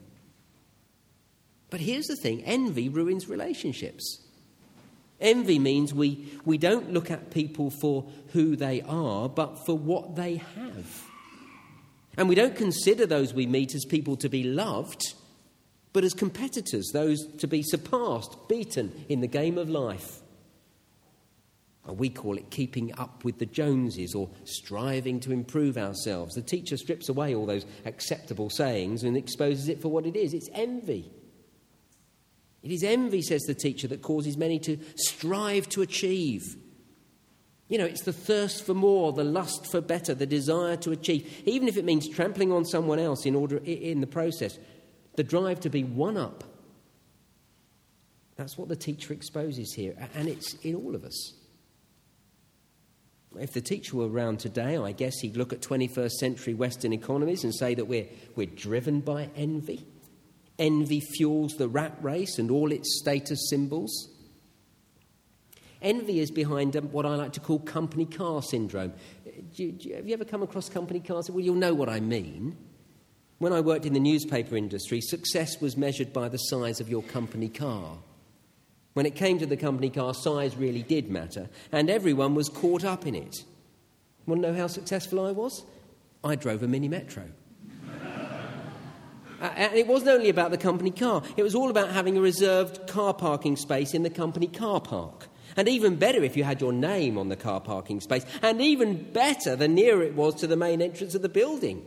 But 1.68 1.80
here's 1.80 2.06
the 2.06 2.16
thing 2.16 2.42
envy 2.44 2.88
ruins 2.88 3.28
relationships. 3.28 4.26
Envy 5.20 5.58
means 5.58 5.92
we, 5.92 6.32
we 6.44 6.56
don't 6.56 6.92
look 6.92 7.10
at 7.10 7.30
people 7.30 7.70
for 7.70 8.08
who 8.32 8.56
they 8.56 8.80
are, 8.82 9.28
but 9.28 9.66
for 9.66 9.76
what 9.76 10.16
they 10.16 10.36
have. 10.36 11.09
And 12.20 12.28
we 12.28 12.34
don't 12.34 12.54
consider 12.54 13.06
those 13.06 13.32
we 13.32 13.46
meet 13.46 13.74
as 13.74 13.86
people 13.86 14.14
to 14.16 14.28
be 14.28 14.42
loved, 14.42 15.14
but 15.94 16.04
as 16.04 16.12
competitors, 16.12 16.90
those 16.92 17.26
to 17.38 17.46
be 17.46 17.62
surpassed, 17.62 18.46
beaten 18.46 18.92
in 19.08 19.22
the 19.22 19.26
game 19.26 19.56
of 19.56 19.70
life. 19.70 20.20
And 21.86 21.98
we 21.98 22.10
call 22.10 22.36
it 22.36 22.50
keeping 22.50 22.92
up 22.98 23.24
with 23.24 23.38
the 23.38 23.46
Joneses 23.46 24.14
or 24.14 24.28
striving 24.44 25.18
to 25.20 25.32
improve 25.32 25.78
ourselves. 25.78 26.34
The 26.34 26.42
teacher 26.42 26.76
strips 26.76 27.08
away 27.08 27.34
all 27.34 27.46
those 27.46 27.64
acceptable 27.86 28.50
sayings 28.50 29.02
and 29.02 29.16
exposes 29.16 29.70
it 29.70 29.80
for 29.80 29.88
what 29.88 30.04
it 30.04 30.14
is 30.14 30.34
it's 30.34 30.50
envy. 30.52 31.10
It 32.62 32.70
is 32.70 32.84
envy, 32.84 33.22
says 33.22 33.44
the 33.44 33.54
teacher, 33.54 33.88
that 33.88 34.02
causes 34.02 34.36
many 34.36 34.58
to 34.58 34.76
strive 34.94 35.70
to 35.70 35.80
achieve. 35.80 36.42
You 37.70 37.78
know, 37.78 37.84
it's 37.84 38.02
the 38.02 38.12
thirst 38.12 38.66
for 38.66 38.74
more, 38.74 39.12
the 39.12 39.22
lust 39.22 39.70
for 39.70 39.80
better, 39.80 40.12
the 40.12 40.26
desire 40.26 40.76
to 40.78 40.90
achieve, 40.90 41.42
even 41.46 41.68
if 41.68 41.76
it 41.76 41.84
means 41.84 42.08
trampling 42.08 42.50
on 42.50 42.64
someone 42.64 42.98
else 42.98 43.24
in 43.24 43.36
order 43.36 43.58
in 43.58 44.00
the 44.00 44.08
process, 44.08 44.58
the 45.14 45.22
drive 45.22 45.60
to 45.60 45.70
be 45.70 45.84
one 45.84 46.16
up. 46.16 46.42
That's 48.34 48.58
what 48.58 48.68
the 48.68 48.76
teacher 48.76 49.12
exposes 49.12 49.72
here, 49.72 49.94
and 50.16 50.28
it's 50.28 50.54
in 50.64 50.74
all 50.74 50.96
of 50.96 51.04
us. 51.04 51.34
If 53.38 53.52
the 53.52 53.60
teacher 53.60 53.96
were 53.96 54.08
around 54.08 54.40
today, 54.40 54.76
I 54.76 54.90
guess 54.90 55.20
he'd 55.20 55.36
look 55.36 55.52
at 55.52 55.60
21st 55.60 56.10
century 56.12 56.54
Western 56.54 56.92
economies 56.92 57.44
and 57.44 57.54
say 57.54 57.76
that 57.76 57.84
we're, 57.84 58.08
we're 58.34 58.46
driven 58.46 58.98
by 58.98 59.30
envy. 59.36 59.86
Envy 60.58 60.98
fuels 60.98 61.52
the 61.52 61.68
rat 61.68 61.96
race 62.02 62.40
and 62.40 62.50
all 62.50 62.72
its 62.72 62.98
status 62.98 63.48
symbols. 63.48 64.08
Envy 65.82 66.20
is 66.20 66.30
behind 66.30 66.76
um, 66.76 66.84
what 66.92 67.06
I 67.06 67.14
like 67.14 67.32
to 67.32 67.40
call 67.40 67.58
company 67.58 68.04
car 68.04 68.42
syndrome. 68.42 68.92
Do 69.54 69.64
you, 69.64 69.72
do 69.72 69.88
you, 69.88 69.96
have 69.96 70.06
you 70.06 70.12
ever 70.12 70.24
come 70.24 70.42
across 70.42 70.68
company 70.68 71.00
cars? 71.00 71.30
Well, 71.30 71.40
you'll 71.40 71.54
know 71.54 71.74
what 71.74 71.88
I 71.88 72.00
mean. 72.00 72.56
When 73.38 73.54
I 73.54 73.60
worked 73.60 73.86
in 73.86 73.94
the 73.94 74.00
newspaper 74.00 74.56
industry, 74.56 75.00
success 75.00 75.60
was 75.60 75.76
measured 75.76 76.12
by 76.12 76.28
the 76.28 76.36
size 76.36 76.80
of 76.80 76.90
your 76.90 77.02
company 77.02 77.48
car. 77.48 77.96
When 78.92 79.06
it 79.06 79.14
came 79.14 79.38
to 79.38 79.46
the 79.46 79.56
company 79.56 79.88
car, 79.88 80.12
size 80.12 80.56
really 80.56 80.82
did 80.82 81.10
matter, 81.10 81.48
and 81.72 81.88
everyone 81.88 82.34
was 82.34 82.50
caught 82.50 82.84
up 82.84 83.06
in 83.06 83.14
it. 83.14 83.44
Want 84.26 84.42
to 84.42 84.48
know 84.52 84.58
how 84.58 84.66
successful 84.66 85.24
I 85.24 85.32
was? 85.32 85.64
I 86.22 86.34
drove 86.34 86.62
a 86.62 86.68
mini 86.68 86.88
metro. 86.88 87.24
and 89.40 89.74
it 89.74 89.86
wasn't 89.86 90.10
only 90.10 90.28
about 90.28 90.50
the 90.50 90.58
company 90.58 90.90
car, 90.90 91.22
it 91.38 91.42
was 91.42 91.54
all 91.54 91.70
about 91.70 91.92
having 91.92 92.18
a 92.18 92.20
reserved 92.20 92.86
car 92.88 93.14
parking 93.14 93.56
space 93.56 93.94
in 93.94 94.02
the 94.02 94.10
company 94.10 94.48
car 94.48 94.82
park. 94.82 95.29
And 95.56 95.68
even 95.68 95.96
better 95.96 96.22
if 96.22 96.36
you 96.36 96.44
had 96.44 96.60
your 96.60 96.72
name 96.72 97.18
on 97.18 97.28
the 97.28 97.36
car 97.36 97.60
parking 97.60 98.00
space. 98.00 98.24
And 98.42 98.60
even 98.60 99.10
better 99.12 99.56
the 99.56 99.68
nearer 99.68 100.02
it 100.02 100.14
was 100.14 100.34
to 100.36 100.46
the 100.46 100.56
main 100.56 100.82
entrance 100.82 101.14
of 101.14 101.22
the 101.22 101.28
building. 101.28 101.84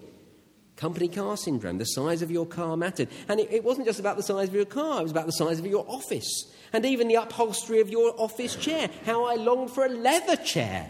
Company 0.75 1.07
car 1.07 1.37
syndrome, 1.37 1.77
the 1.77 1.85
size 1.85 2.21
of 2.21 2.31
your 2.31 2.47
car 2.47 2.75
mattered. 2.75 3.07
And 3.27 3.39
it, 3.39 3.51
it, 3.51 3.63
wasn't 3.63 3.85
just 3.85 3.99
about 3.99 4.17
the 4.17 4.23
size 4.23 4.49
of 4.49 4.55
your 4.55 4.65
car, 4.65 4.99
it 4.99 5.03
was 5.03 5.11
about 5.11 5.27
the 5.27 5.31
size 5.33 5.59
of 5.59 5.67
your 5.67 5.85
office. 5.87 6.51
And 6.73 6.85
even 6.85 7.07
the 7.07 7.15
upholstery 7.15 7.79
of 7.79 7.89
your 7.89 8.19
office 8.19 8.55
chair. 8.55 8.89
How 9.05 9.25
I 9.25 9.35
longed 9.35 9.71
for 9.71 9.85
a 9.85 9.89
leather 9.89 10.35
chair. 10.35 10.89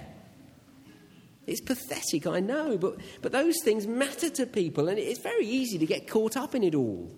It's 1.45 1.59
pathetic, 1.59 2.25
I 2.25 2.39
know, 2.39 2.77
but, 2.77 2.99
but 3.21 3.33
those 3.33 3.55
things 3.63 3.85
matter 3.85 4.29
to 4.29 4.45
people, 4.45 4.87
and 4.87 4.97
it's 4.97 5.19
very 5.19 5.45
easy 5.45 5.77
to 5.77 5.85
get 5.85 6.07
caught 6.07 6.37
up 6.37 6.55
in 6.55 6.63
it 6.63 6.73
all. 6.73 7.11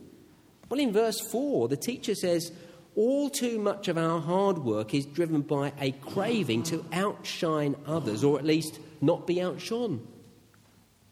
Well, 0.67 0.79
in 0.79 0.91
verse 0.91 1.19
4, 1.31 1.67
the 1.67 1.77
teacher 1.77 2.15
says, 2.15 2.51
All 2.95 3.29
too 3.29 3.59
much 3.59 3.89
of 3.89 3.97
our 3.97 4.21
hard 4.21 4.59
work 4.59 4.93
is 4.93 5.05
driven 5.05 5.41
by 5.41 5.73
a 5.79 5.91
craving 5.91 6.63
to 6.63 6.85
outshine 6.93 7.75
others, 7.85 8.23
or 8.23 8.39
at 8.39 8.45
least 8.45 8.79
not 9.01 9.27
be 9.27 9.41
outshone. 9.41 10.07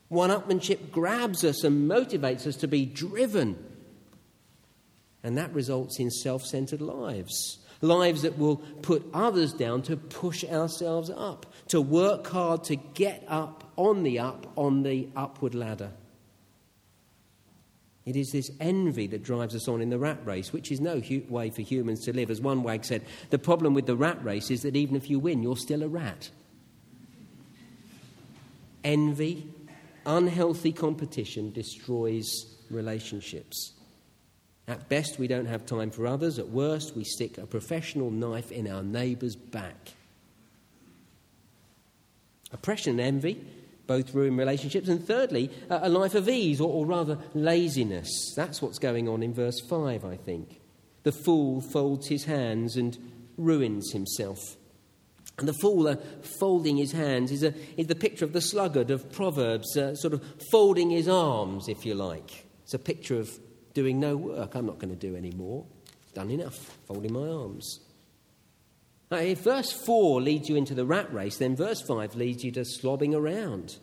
One 0.07 0.29
upmanship 0.29 0.91
grabs 0.91 1.43
us 1.43 1.63
and 1.63 1.89
motivates 1.89 2.47
us 2.47 2.55
to 2.57 2.67
be 2.67 2.85
driven. 2.85 3.57
And 5.23 5.37
that 5.37 5.53
results 5.53 5.99
in 5.99 6.09
self 6.09 6.43
centered 6.43 6.81
lives. 6.81 7.59
Lives 7.81 8.21
that 8.21 8.37
will 8.37 8.57
put 8.81 9.05
others 9.13 9.51
down 9.51 9.81
to 9.83 9.97
push 9.97 10.45
ourselves 10.45 11.09
up, 11.09 11.45
to 11.67 11.81
work 11.81 12.27
hard 12.27 12.63
to 12.65 12.77
get 12.77 13.25
up 13.27 13.73
on 13.75 14.03
the 14.03 14.19
up, 14.19 14.53
on 14.55 14.83
the 14.83 15.09
upward 15.17 15.53
ladder. 15.53 15.91
It 18.05 18.15
is 18.15 18.31
this 18.31 18.51
envy 18.59 19.07
that 19.07 19.23
drives 19.23 19.55
us 19.55 19.67
on 19.67 19.81
in 19.81 19.89
the 19.89 19.97
rat 19.97 20.25
race, 20.25 20.51
which 20.51 20.71
is 20.71 20.81
no 20.81 20.99
hu- 20.99 21.23
way 21.29 21.49
for 21.49 21.61
humans 21.61 22.03
to 22.05 22.13
live. 22.13 22.29
As 22.29 22.41
one 22.41 22.63
wag 22.63 22.83
said, 22.83 23.03
the 23.29 23.39
problem 23.39 23.73
with 23.73 23.85
the 23.85 23.95
rat 23.95 24.23
race 24.23 24.51
is 24.51 24.63
that 24.63 24.75
even 24.75 24.95
if 24.95 25.09
you 25.09 25.19
win, 25.19 25.41
you're 25.41 25.55
still 25.55 25.83
a 25.83 25.87
rat. 25.87 26.29
Envy 28.83 29.47
Unhealthy 30.05 30.73
competition 30.73 31.51
destroys 31.51 32.45
relationships. 32.69 33.71
At 34.67 34.89
best, 34.89 35.17
we 35.17 35.27
don't 35.27 35.45
have 35.45 35.65
time 35.65 35.91
for 35.91 36.07
others. 36.07 36.39
At 36.39 36.49
worst, 36.49 36.95
we 36.95 37.03
stick 37.03 37.37
a 37.37 37.45
professional 37.45 38.11
knife 38.11 38.51
in 38.51 38.69
our 38.69 38.83
neighbour's 38.83 39.35
back. 39.35 39.93
Oppression 42.51 42.99
and 42.99 43.01
envy 43.01 43.45
both 43.87 44.13
ruin 44.13 44.37
relationships. 44.37 44.87
And 44.87 45.05
thirdly, 45.05 45.49
a 45.69 45.89
life 45.89 46.15
of 46.15 46.29
ease, 46.29 46.61
or, 46.61 46.69
or 46.69 46.85
rather 46.85 47.17
laziness. 47.33 48.33
That's 48.35 48.61
what's 48.61 48.79
going 48.79 49.07
on 49.09 49.23
in 49.23 49.33
verse 49.33 49.59
5, 49.59 50.05
I 50.05 50.15
think. 50.15 50.61
The 51.03 51.11
fool 51.11 51.61
folds 51.61 52.07
his 52.07 52.25
hands 52.25 52.77
and 52.77 52.97
ruins 53.37 53.91
himself. 53.91 54.57
And 55.37 55.47
the 55.47 55.53
fool 55.53 55.87
uh, 55.87 55.95
folding 56.39 56.77
his 56.77 56.91
hands 56.91 57.31
is, 57.31 57.43
a, 57.43 57.53
is 57.75 57.87
the 57.87 57.95
picture 57.95 58.23
of 58.23 58.33
the 58.33 58.41
sluggard 58.41 58.91
of 58.91 59.11
Proverbs, 59.11 59.75
uh, 59.75 59.95
sort 59.95 60.13
of 60.13 60.23
folding 60.51 60.91
his 60.91 61.07
arms, 61.07 61.67
if 61.67 61.85
you 61.85 61.95
like. 61.95 62.45
It's 62.63 62.73
a 62.73 62.79
picture 62.79 63.19
of 63.19 63.31
doing 63.73 63.99
no 63.99 64.15
work. 64.15 64.55
I'm 64.55 64.67
not 64.67 64.77
going 64.77 64.95
to 64.95 64.99
do 64.99 65.15
any 65.15 65.31
more. 65.31 65.65
Done 66.13 66.29
enough, 66.29 66.77
folding 66.87 67.13
my 67.13 67.27
arms. 67.27 67.79
If 69.13 69.39
verse 69.39 69.71
4 69.71 70.21
leads 70.21 70.49
you 70.49 70.55
into 70.55 70.73
the 70.73 70.85
rat 70.85 71.13
race, 71.13 71.37
then 71.37 71.55
verse 71.55 71.81
5 71.81 72.15
leads 72.15 72.43
you 72.43 72.51
to 72.51 72.61
slobbing 72.61 73.13
around, 73.13 73.77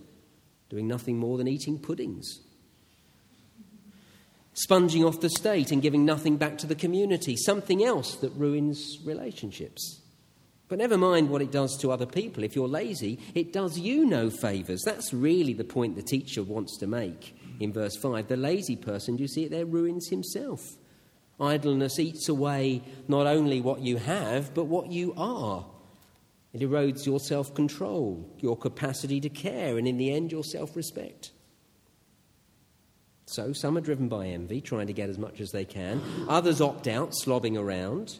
doing 0.68 0.88
nothing 0.88 1.18
more 1.18 1.38
than 1.38 1.48
eating 1.48 1.78
puddings. 1.78 2.40
Sponging 4.52 5.04
off 5.04 5.20
the 5.20 5.30
state 5.30 5.70
and 5.70 5.80
giving 5.80 6.04
nothing 6.04 6.36
back 6.36 6.58
to 6.58 6.66
the 6.66 6.74
community, 6.74 7.36
something 7.36 7.84
else 7.84 8.16
that 8.16 8.30
ruins 8.30 8.98
relationships. 9.04 10.00
But 10.68 10.78
never 10.78 10.98
mind 10.98 11.30
what 11.30 11.42
it 11.42 11.50
does 11.50 11.76
to 11.78 11.90
other 11.90 12.06
people. 12.06 12.44
If 12.44 12.54
you're 12.54 12.68
lazy, 12.68 13.18
it 13.34 13.52
does 13.52 13.78
you 13.78 14.06
no 14.06 14.30
favours. 14.30 14.82
That's 14.84 15.12
really 15.12 15.52
the 15.52 15.64
point 15.64 15.96
the 15.96 16.02
teacher 16.02 16.42
wants 16.42 16.78
to 16.78 16.86
make 16.86 17.34
in 17.58 17.72
verse 17.72 17.96
5. 17.96 18.28
The 18.28 18.36
lazy 18.36 18.76
person, 18.76 19.16
do 19.16 19.22
you 19.22 19.28
see 19.28 19.44
it 19.44 19.50
there, 19.50 19.66
ruins 19.66 20.08
himself. 20.08 20.76
Idleness 21.40 21.98
eats 21.98 22.28
away 22.28 22.82
not 23.08 23.26
only 23.26 23.60
what 23.60 23.80
you 23.80 23.96
have, 23.96 24.52
but 24.54 24.64
what 24.64 24.92
you 24.92 25.14
are. 25.16 25.64
It 26.52 26.60
erodes 26.60 27.06
your 27.06 27.20
self 27.20 27.54
control, 27.54 28.28
your 28.40 28.56
capacity 28.56 29.20
to 29.20 29.28
care, 29.28 29.78
and 29.78 29.86
in 29.86 29.96
the 29.96 30.12
end, 30.12 30.32
your 30.32 30.44
self 30.44 30.76
respect. 30.76 31.32
So, 33.26 33.52
some 33.52 33.78
are 33.78 33.80
driven 33.80 34.08
by 34.08 34.26
envy, 34.26 34.60
trying 34.60 34.88
to 34.88 34.92
get 34.92 35.08
as 35.08 35.16
much 35.16 35.40
as 35.40 35.52
they 35.52 35.64
can. 35.64 36.02
Others 36.28 36.60
opt 36.60 36.88
out, 36.88 37.12
slobbing 37.12 37.56
around. 37.56 38.18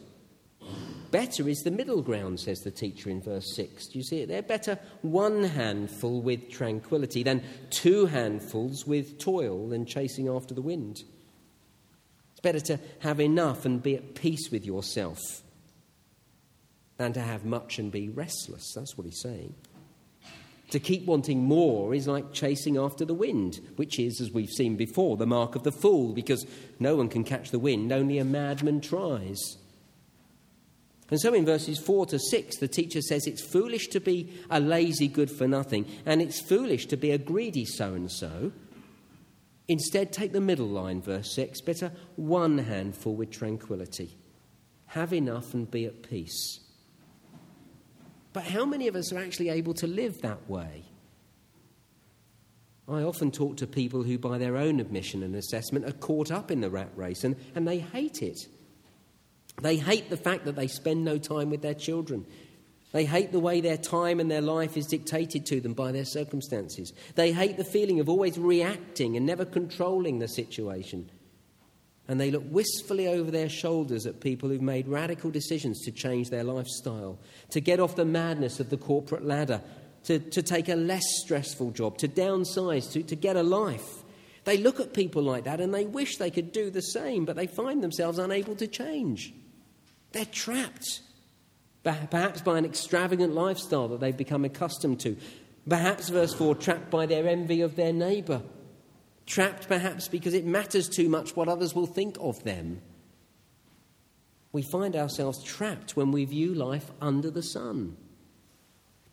Better 1.11 1.49
is 1.49 1.59
the 1.63 1.71
middle 1.71 2.01
ground, 2.01 2.39
says 2.39 2.61
the 2.61 2.71
teacher 2.71 3.09
in 3.09 3.21
verse 3.21 3.53
6. 3.57 3.87
Do 3.87 3.99
you 3.99 4.03
see 4.05 4.21
it 4.21 4.29
there? 4.29 4.41
Better 4.41 4.79
one 5.01 5.43
handful 5.43 6.21
with 6.21 6.49
tranquility 6.49 7.23
than 7.23 7.43
two 7.69 8.05
handfuls 8.05 8.87
with 8.87 9.19
toil 9.19 9.73
and 9.73 9.85
chasing 9.85 10.29
after 10.29 10.53
the 10.53 10.61
wind. 10.61 11.03
Better 12.41 12.59
to 12.61 12.79
have 12.99 13.19
enough 13.19 13.65
and 13.65 13.81
be 13.81 13.95
at 13.95 14.15
peace 14.15 14.49
with 14.51 14.65
yourself 14.65 15.19
than 16.97 17.13
to 17.13 17.21
have 17.21 17.45
much 17.45 17.79
and 17.79 17.91
be 17.91 18.09
restless. 18.09 18.73
That's 18.75 18.97
what 18.97 19.05
he's 19.05 19.21
saying. 19.21 19.55
To 20.71 20.79
keep 20.79 21.05
wanting 21.05 21.43
more 21.43 21.93
is 21.93 22.07
like 22.07 22.31
chasing 22.31 22.77
after 22.77 23.03
the 23.03 23.13
wind, 23.13 23.59
which 23.75 23.99
is, 23.99 24.21
as 24.21 24.31
we've 24.31 24.49
seen 24.49 24.77
before, 24.77 25.17
the 25.17 25.25
mark 25.25 25.55
of 25.55 25.63
the 25.63 25.71
fool, 25.71 26.13
because 26.13 26.45
no 26.79 26.95
one 26.95 27.09
can 27.09 27.25
catch 27.25 27.51
the 27.51 27.59
wind, 27.59 27.91
only 27.91 28.17
a 28.19 28.25
madman 28.25 28.79
tries. 28.79 29.57
And 31.09 31.19
so 31.19 31.33
in 31.33 31.45
verses 31.45 31.77
4 31.77 32.05
to 32.07 32.19
6, 32.19 32.57
the 32.57 32.69
teacher 32.69 33.01
says 33.01 33.27
it's 33.27 33.43
foolish 33.43 33.89
to 33.89 33.99
be 33.99 34.31
a 34.49 34.61
lazy 34.61 35.09
good 35.09 35.29
for 35.29 35.45
nothing, 35.45 35.85
and 36.05 36.21
it's 36.21 36.39
foolish 36.39 36.85
to 36.85 36.95
be 36.95 37.11
a 37.11 37.17
greedy 37.17 37.65
so 37.65 37.93
and 37.93 38.09
so. 38.09 38.53
Instead, 39.71 40.11
take 40.11 40.33
the 40.33 40.41
middle 40.41 40.67
line, 40.67 41.01
verse 41.01 41.31
6 41.31 41.61
better 41.61 41.93
one 42.17 42.57
handful 42.57 43.15
with 43.15 43.31
tranquility. 43.31 44.17
Have 44.87 45.13
enough 45.13 45.53
and 45.53 45.71
be 45.71 45.85
at 45.85 46.03
peace. 46.03 46.59
But 48.33 48.43
how 48.43 48.65
many 48.65 48.89
of 48.89 48.97
us 48.97 49.13
are 49.13 49.17
actually 49.17 49.47
able 49.47 49.73
to 49.75 49.87
live 49.87 50.23
that 50.23 50.49
way? 50.49 50.83
I 52.85 53.03
often 53.03 53.31
talk 53.31 53.55
to 53.57 53.65
people 53.65 54.03
who, 54.03 54.17
by 54.17 54.37
their 54.37 54.57
own 54.57 54.81
admission 54.81 55.23
and 55.23 55.37
assessment, 55.37 55.85
are 55.85 55.93
caught 55.93 56.31
up 56.31 56.51
in 56.51 56.59
the 56.59 56.69
rat 56.69 56.91
race 56.97 57.23
and, 57.23 57.37
and 57.55 57.65
they 57.65 57.79
hate 57.79 58.21
it. 58.21 58.49
They 59.61 59.77
hate 59.77 60.09
the 60.09 60.17
fact 60.17 60.43
that 60.43 60.57
they 60.57 60.67
spend 60.67 61.05
no 61.05 61.17
time 61.17 61.49
with 61.49 61.61
their 61.61 61.75
children. 61.75 62.25
They 62.91 63.05
hate 63.05 63.31
the 63.31 63.39
way 63.39 63.61
their 63.61 63.77
time 63.77 64.19
and 64.19 64.29
their 64.29 64.41
life 64.41 64.75
is 64.75 64.87
dictated 64.87 65.45
to 65.45 65.61
them 65.61 65.73
by 65.73 65.91
their 65.91 66.05
circumstances. 66.05 66.91
They 67.15 67.31
hate 67.31 67.57
the 67.57 67.63
feeling 67.63 67.99
of 67.99 68.09
always 68.09 68.37
reacting 68.37 69.15
and 69.15 69.25
never 69.25 69.45
controlling 69.45 70.19
the 70.19 70.27
situation. 70.27 71.09
and 72.07 72.19
they 72.19 72.31
look 72.31 72.43
wistfully 72.49 73.07
over 73.07 73.31
their 73.31 73.47
shoulders 73.47 74.05
at 74.05 74.19
people 74.19 74.49
who've 74.49 74.61
made 74.61 74.85
radical 74.87 75.31
decisions 75.31 75.79
to 75.85 75.91
change 75.91 76.29
their 76.29 76.43
lifestyle, 76.43 77.17
to 77.51 77.61
get 77.61 77.79
off 77.79 77.95
the 77.95 78.03
madness 78.03 78.59
of 78.59 78.69
the 78.69 78.75
corporate 78.75 79.23
ladder, 79.23 79.61
to, 80.03 80.19
to 80.19 80.41
take 80.41 80.67
a 80.67 80.75
less 80.75 81.03
stressful 81.23 81.71
job, 81.71 81.97
to 81.99 82.09
downsize, 82.09 82.91
to, 82.91 83.03
to 83.03 83.15
get 83.15 83.37
a 83.37 83.43
life. 83.43 84.03
They 84.43 84.57
look 84.57 84.81
at 84.81 84.93
people 84.93 85.21
like 85.21 85.45
that 85.45 85.61
and 85.61 85.73
they 85.73 85.85
wish 85.85 86.17
they 86.17 86.31
could 86.31 86.51
do 86.51 86.69
the 86.69 86.81
same, 86.81 87.23
but 87.23 87.37
they 87.37 87.47
find 87.47 87.81
themselves 87.81 88.17
unable 88.17 88.55
to 88.57 88.67
change. 88.67 89.33
They're 90.11 90.25
trapped, 90.25 91.01
perhaps 91.83 92.41
by 92.41 92.57
an 92.57 92.65
extravagant 92.65 93.33
lifestyle 93.33 93.87
that 93.89 93.99
they've 93.99 94.15
become 94.15 94.45
accustomed 94.45 94.99
to. 95.01 95.17
Perhaps, 95.67 96.09
verse 96.09 96.33
4, 96.33 96.55
trapped 96.55 96.89
by 96.89 97.05
their 97.05 97.27
envy 97.27 97.61
of 97.61 97.75
their 97.75 97.93
neighbour 97.93 98.41
trapped 99.31 99.67
perhaps 99.67 100.07
because 100.07 100.33
it 100.33 100.45
matters 100.45 100.89
too 100.89 101.07
much 101.07 101.35
what 101.35 101.47
others 101.47 101.73
will 101.73 101.87
think 101.87 102.17
of 102.19 102.43
them. 102.43 102.81
We 104.51 104.61
find 104.61 104.95
ourselves 104.95 105.43
trapped 105.43 105.95
when 105.95 106.11
we 106.11 106.25
view 106.25 106.53
life 106.53 106.91
under 107.01 107.31
the 107.31 107.41
sun. 107.41 107.95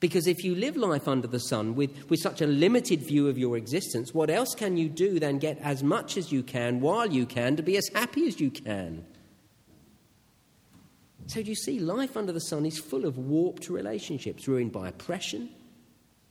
Because 0.00 0.26
if 0.26 0.44
you 0.44 0.54
live 0.54 0.76
life 0.76 1.08
under 1.08 1.28
the 1.28 1.40
sun 1.40 1.74
with, 1.74 2.08
with 2.10 2.20
such 2.20 2.40
a 2.40 2.46
limited 2.46 3.02
view 3.02 3.28
of 3.28 3.38
your 3.38 3.56
existence, 3.56 4.12
what 4.12 4.30
else 4.30 4.54
can 4.54 4.76
you 4.76 4.88
do 4.88 5.18
than 5.18 5.38
get 5.38 5.58
as 5.58 5.82
much 5.82 6.16
as 6.16 6.32
you 6.32 6.42
can 6.42 6.80
while 6.80 7.06
you 7.06 7.26
can 7.26 7.56
to 7.56 7.62
be 7.62 7.76
as 7.76 7.88
happy 7.94 8.26
as 8.26 8.40
you 8.40 8.50
can? 8.50 9.04
So, 11.28 11.42
do 11.42 11.50
you 11.50 11.54
see, 11.54 11.78
life 11.78 12.16
under 12.16 12.32
the 12.32 12.40
sun 12.40 12.64
is 12.64 12.78
full 12.78 13.04
of 13.04 13.18
warped 13.18 13.68
relationships, 13.68 14.48
ruined 14.48 14.72
by 14.72 14.88
oppression, 14.88 15.50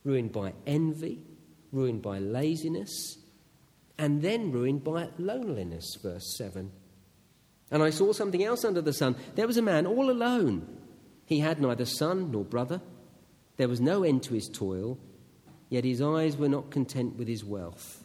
ruined 0.02 0.32
by 0.32 0.54
envy, 0.66 1.22
ruined 1.70 2.02
by 2.02 2.18
laziness, 2.18 3.16
and 3.96 4.22
then 4.22 4.50
ruined 4.50 4.82
by 4.82 5.08
loneliness, 5.16 5.96
verse 6.02 6.36
7. 6.36 6.72
And 7.70 7.82
I 7.82 7.90
saw 7.90 8.12
something 8.12 8.42
else 8.42 8.64
under 8.64 8.80
the 8.80 8.92
sun. 8.92 9.14
There 9.36 9.46
was 9.46 9.56
a 9.56 9.62
man 9.62 9.86
all 9.86 10.10
alone. 10.10 10.66
He 11.26 11.38
had 11.38 11.60
neither 11.60 11.84
son 11.84 12.32
nor 12.32 12.42
brother. 12.42 12.80
There 13.56 13.68
was 13.68 13.80
no 13.80 14.02
end 14.02 14.24
to 14.24 14.34
his 14.34 14.48
toil, 14.48 14.98
yet 15.68 15.84
his 15.84 16.02
eyes 16.02 16.36
were 16.36 16.48
not 16.48 16.72
content 16.72 17.16
with 17.16 17.28
his 17.28 17.44
wealth. 17.44 18.02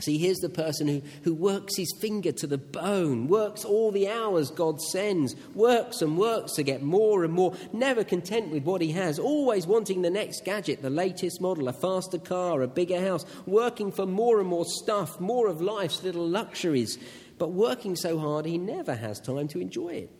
See, 0.00 0.16
here's 0.18 0.38
the 0.38 0.48
person 0.48 0.88
who, 0.88 1.02
who 1.22 1.34
works 1.34 1.76
his 1.76 1.94
finger 2.00 2.32
to 2.32 2.46
the 2.46 2.58
bone, 2.58 3.28
works 3.28 3.64
all 3.64 3.92
the 3.92 4.08
hours 4.08 4.50
God 4.50 4.80
sends, 4.80 5.36
works 5.54 6.00
and 6.00 6.16
works 6.16 6.54
to 6.54 6.62
get 6.62 6.82
more 6.82 7.24
and 7.24 7.32
more, 7.32 7.54
never 7.72 8.02
content 8.02 8.50
with 8.50 8.64
what 8.64 8.80
he 8.80 8.92
has, 8.92 9.18
always 9.18 9.66
wanting 9.66 10.02
the 10.02 10.10
next 10.10 10.44
gadget, 10.44 10.80
the 10.80 10.90
latest 10.90 11.40
model, 11.40 11.68
a 11.68 11.72
faster 11.72 12.18
car, 12.18 12.62
a 12.62 12.68
bigger 12.68 13.00
house, 13.00 13.26
working 13.46 13.92
for 13.92 14.06
more 14.06 14.40
and 14.40 14.48
more 14.48 14.64
stuff, 14.64 15.20
more 15.20 15.46
of 15.46 15.60
life's 15.60 16.02
little 16.02 16.26
luxuries, 16.26 16.98
but 17.38 17.52
working 17.52 17.94
so 17.94 18.18
hard 18.18 18.46
he 18.46 18.58
never 18.58 18.94
has 18.94 19.20
time 19.20 19.46
to 19.48 19.60
enjoy 19.60 19.90
it. 19.90 20.10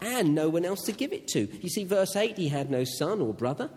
And 0.00 0.34
no 0.34 0.48
one 0.48 0.64
else 0.64 0.82
to 0.84 0.92
give 0.92 1.12
it 1.12 1.28
to. 1.28 1.48
You 1.60 1.68
see, 1.68 1.84
verse 1.84 2.16
8 2.16 2.38
he 2.38 2.48
had 2.48 2.70
no 2.70 2.84
son 2.84 3.20
or 3.20 3.34
brother. 3.34 3.70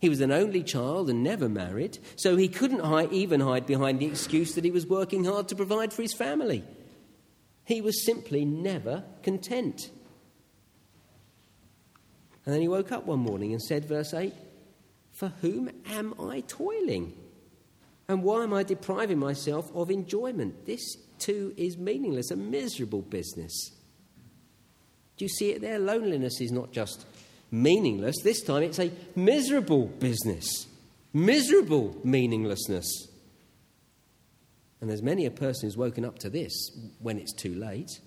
He 0.00 0.08
was 0.08 0.20
an 0.20 0.30
only 0.30 0.62
child 0.62 1.10
and 1.10 1.24
never 1.24 1.48
married, 1.48 1.98
so 2.16 2.36
he 2.36 2.48
couldn't 2.48 2.80
hide, 2.80 3.12
even 3.12 3.40
hide 3.40 3.66
behind 3.66 3.98
the 3.98 4.06
excuse 4.06 4.54
that 4.54 4.64
he 4.64 4.70
was 4.70 4.86
working 4.86 5.24
hard 5.24 5.48
to 5.48 5.56
provide 5.56 5.92
for 5.92 6.02
his 6.02 6.14
family. 6.14 6.64
He 7.64 7.80
was 7.80 8.04
simply 8.04 8.44
never 8.44 9.04
content. 9.22 9.90
And 12.46 12.54
then 12.54 12.62
he 12.62 12.68
woke 12.68 12.92
up 12.92 13.06
one 13.06 13.18
morning 13.18 13.52
and 13.52 13.60
said, 13.60 13.84
verse 13.84 14.14
8, 14.14 14.32
For 15.12 15.28
whom 15.42 15.70
am 15.90 16.14
I 16.18 16.40
toiling? 16.46 17.14
And 18.08 18.22
why 18.22 18.44
am 18.44 18.54
I 18.54 18.62
depriving 18.62 19.18
myself 19.18 19.70
of 19.74 19.90
enjoyment? 19.90 20.64
This 20.64 20.96
too 21.18 21.52
is 21.56 21.76
meaningless, 21.76 22.30
a 22.30 22.36
miserable 22.36 23.02
business. 23.02 23.52
Do 25.18 25.24
you 25.24 25.28
see 25.28 25.50
it 25.50 25.60
there? 25.60 25.78
Loneliness 25.78 26.40
is 26.40 26.52
not 26.52 26.72
just 26.72 27.04
meaningless. 27.50 28.16
This 28.22 28.42
time 28.42 28.62
it's 28.62 28.78
a 28.78 28.92
miserable 29.14 29.86
business, 29.86 30.66
miserable 31.12 31.96
meaninglessness. 32.04 33.08
And 34.80 34.88
there's 34.88 35.02
many 35.02 35.26
a 35.26 35.30
person 35.30 35.66
who's 35.66 35.76
woken 35.76 36.04
up 36.04 36.18
to 36.20 36.30
this 36.30 36.52
when 37.00 37.18
it's 37.18 37.32
too 37.32 37.54
late. 37.54 38.00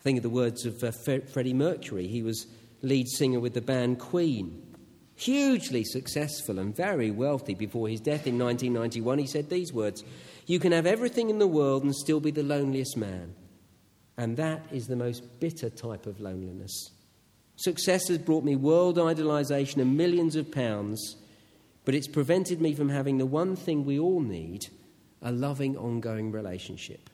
Think 0.00 0.18
of 0.18 0.22
the 0.22 0.30
words 0.30 0.64
of 0.64 0.82
uh, 0.82 0.92
Freddie 0.92 1.54
Mercury. 1.54 2.06
He 2.06 2.22
was 2.22 2.46
lead 2.82 3.08
singer 3.08 3.40
with 3.40 3.54
the 3.54 3.60
band 3.60 3.98
Queen. 3.98 4.66
Hugely 5.16 5.84
successful 5.84 6.58
and 6.58 6.74
very 6.74 7.10
wealthy 7.10 7.54
before 7.54 7.88
his 7.88 8.00
death 8.00 8.26
in 8.26 8.38
1991, 8.38 9.18
he 9.18 9.26
said 9.26 9.50
these 9.50 9.72
words 9.72 10.02
You 10.46 10.58
can 10.58 10.72
have 10.72 10.86
everything 10.86 11.28
in 11.28 11.38
the 11.38 11.46
world 11.46 11.82
and 11.82 11.94
still 11.94 12.20
be 12.20 12.30
the 12.30 12.42
loneliest 12.42 12.96
man. 12.96 13.34
And 14.16 14.36
that 14.38 14.62
is 14.72 14.86
the 14.86 14.96
most 14.96 15.40
bitter 15.40 15.68
type 15.68 16.06
of 16.06 16.20
loneliness. 16.20 16.90
Success 17.60 18.08
has 18.08 18.16
brought 18.16 18.42
me 18.42 18.56
world 18.56 18.96
idolization 18.96 19.82
and 19.82 19.94
millions 19.94 20.34
of 20.34 20.50
pounds, 20.50 21.16
but 21.84 21.94
it's 21.94 22.08
prevented 22.08 22.58
me 22.58 22.74
from 22.74 22.88
having 22.88 23.18
the 23.18 23.26
one 23.26 23.54
thing 23.54 23.84
we 23.84 23.98
all 23.98 24.20
need 24.20 24.68
a 25.20 25.30
loving, 25.30 25.76
ongoing 25.76 26.32
relationship. 26.32 27.10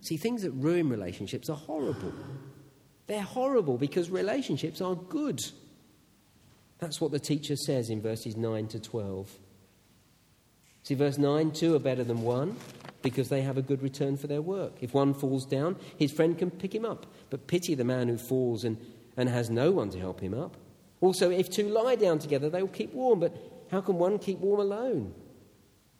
See, 0.00 0.16
things 0.16 0.42
that 0.42 0.50
ruin 0.50 0.88
relationships 0.88 1.48
are 1.48 1.56
horrible. 1.56 2.12
They're 3.06 3.22
horrible 3.22 3.78
because 3.78 4.10
relationships 4.10 4.80
are 4.80 4.96
good. 4.96 5.38
That's 6.80 7.00
what 7.00 7.12
the 7.12 7.20
teacher 7.20 7.54
says 7.54 7.88
in 7.88 8.02
verses 8.02 8.36
9 8.36 8.66
to 8.66 8.80
12. 8.80 9.30
See, 10.82 10.94
verse 10.94 11.18
9 11.18 11.52
two 11.52 11.76
are 11.76 11.78
better 11.78 12.02
than 12.02 12.22
one 12.22 12.56
because 13.02 13.28
they 13.28 13.42
have 13.42 13.56
a 13.56 13.62
good 13.62 13.80
return 13.80 14.16
for 14.16 14.26
their 14.26 14.42
work. 14.42 14.72
If 14.80 14.92
one 14.92 15.14
falls 15.14 15.46
down, 15.46 15.76
his 15.96 16.10
friend 16.10 16.36
can 16.36 16.50
pick 16.50 16.74
him 16.74 16.84
up. 16.84 17.06
But 17.32 17.46
pity 17.46 17.74
the 17.74 17.82
man 17.82 18.08
who 18.08 18.18
falls 18.18 18.62
and, 18.62 18.76
and 19.16 19.26
has 19.26 19.48
no 19.48 19.70
one 19.70 19.88
to 19.88 19.98
help 19.98 20.20
him 20.20 20.34
up. 20.34 20.58
Also, 21.00 21.30
if 21.30 21.48
two 21.48 21.66
lie 21.70 21.94
down 21.94 22.18
together, 22.18 22.50
they 22.50 22.60
will 22.60 22.68
keep 22.68 22.92
warm. 22.92 23.20
But 23.20 23.34
how 23.70 23.80
can 23.80 23.96
one 23.96 24.18
keep 24.18 24.38
warm 24.40 24.60
alone? 24.60 25.14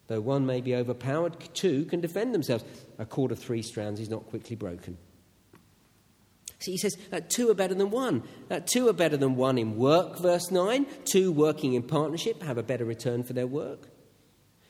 Though 0.05 0.21
one 0.21 0.45
may 0.45 0.61
be 0.61 0.75
overpowered, 0.75 1.35
two 1.55 1.85
can 1.85 2.01
defend 2.01 2.35
themselves. 2.35 2.63
A 2.99 3.05
cord 3.07 3.31
of 3.31 3.39
three 3.39 3.63
strands 3.63 3.99
is 3.99 4.11
not 4.11 4.27
quickly 4.27 4.55
broken. 4.55 4.99
See, 6.59 6.73
he 6.73 6.77
says 6.77 6.95
that 7.09 7.31
two 7.31 7.49
are 7.49 7.55
better 7.55 7.73
than 7.73 7.89
one. 7.89 8.21
That 8.49 8.67
two 8.67 8.87
are 8.87 8.93
better 8.93 9.17
than 9.17 9.35
one 9.35 9.57
in 9.57 9.75
work, 9.75 10.19
verse 10.19 10.51
9. 10.51 10.85
Two 11.03 11.31
working 11.31 11.73
in 11.73 11.81
partnership 11.81 12.43
have 12.43 12.59
a 12.59 12.63
better 12.63 12.85
return 12.85 13.23
for 13.23 13.33
their 13.33 13.47
work. 13.47 13.87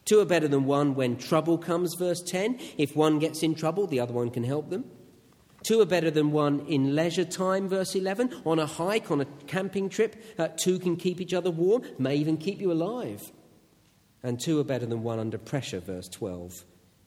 Two 0.05 0.21
are 0.21 0.25
better 0.25 0.47
than 0.47 0.63
one 0.63 0.95
when 0.95 1.17
trouble 1.17 1.57
comes, 1.57 1.93
verse 1.99 2.21
10. 2.21 2.57
If 2.77 2.95
one 2.95 3.19
gets 3.19 3.43
in 3.43 3.53
trouble, 3.53 3.85
the 3.85 3.99
other 3.99 4.13
one 4.13 4.29
can 4.29 4.45
help 4.45 4.69
them. 4.69 4.85
Two 5.63 5.79
are 5.79 5.85
better 5.85 6.11
than 6.11 6.31
one 6.31 6.59
in 6.67 6.93
leisure 6.93 7.23
time, 7.23 7.69
verse 7.69 7.95
11. 7.95 8.41
On 8.45 8.59
a 8.59 8.65
hike, 8.65 9.09
on 9.09 9.21
a 9.21 9.25
camping 9.47 9.89
trip, 9.89 10.21
uh, 10.37 10.49
two 10.57 10.77
can 10.77 10.97
keep 10.97 11.21
each 11.21 11.33
other 11.33 11.51
warm, 11.51 11.83
may 11.97 12.15
even 12.15 12.37
keep 12.37 12.59
you 12.59 12.71
alive. 12.71 13.31
And 14.21 14.39
two 14.39 14.59
are 14.59 14.65
better 14.65 14.85
than 14.85 15.03
one 15.03 15.19
under 15.19 15.37
pressure, 15.37 15.79
verse 15.79 16.09
12. 16.09 16.65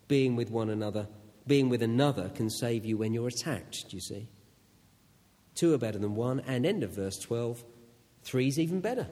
Being 0.08 0.36
with 0.36 0.50
one 0.50 0.70
another, 0.70 1.06
being 1.46 1.68
with 1.68 1.82
another 1.82 2.30
can 2.30 2.48
save 2.48 2.84
you 2.84 2.96
when 2.96 3.12
you're 3.12 3.28
attacked, 3.28 3.90
do 3.90 3.96
you 3.96 4.00
see? 4.00 4.28
Two 5.54 5.74
are 5.74 5.78
better 5.78 5.98
than 5.98 6.14
one, 6.14 6.40
and 6.40 6.64
end 6.64 6.82
of 6.82 6.90
verse 6.90 7.18
12. 7.18 7.62
Three's 8.22 8.58
even 8.58 8.80
better. 8.80 9.06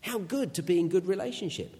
How 0.00 0.18
good 0.18 0.54
to 0.54 0.62
be 0.62 0.78
in 0.78 0.88
good 0.88 1.06
relationship. 1.06 1.76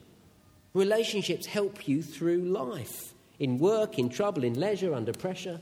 Relationships 0.75 1.47
help 1.47 1.89
you 1.89 2.03
through 2.03 2.43
life 2.43 3.15
in 3.39 3.59
work, 3.59 3.99
in 3.99 4.09
trouble, 4.09 4.45
in 4.45 4.59
leisure, 4.59 4.95
under 4.95 5.13
pressure. 5.13 5.61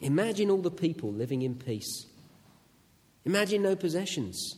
Imagine 0.00 0.50
all 0.50 0.62
the 0.62 0.70
people 0.70 1.12
living 1.12 1.42
in 1.42 1.54
peace. 1.54 2.06
Imagine 3.24 3.62
no 3.62 3.76
possessions, 3.76 4.56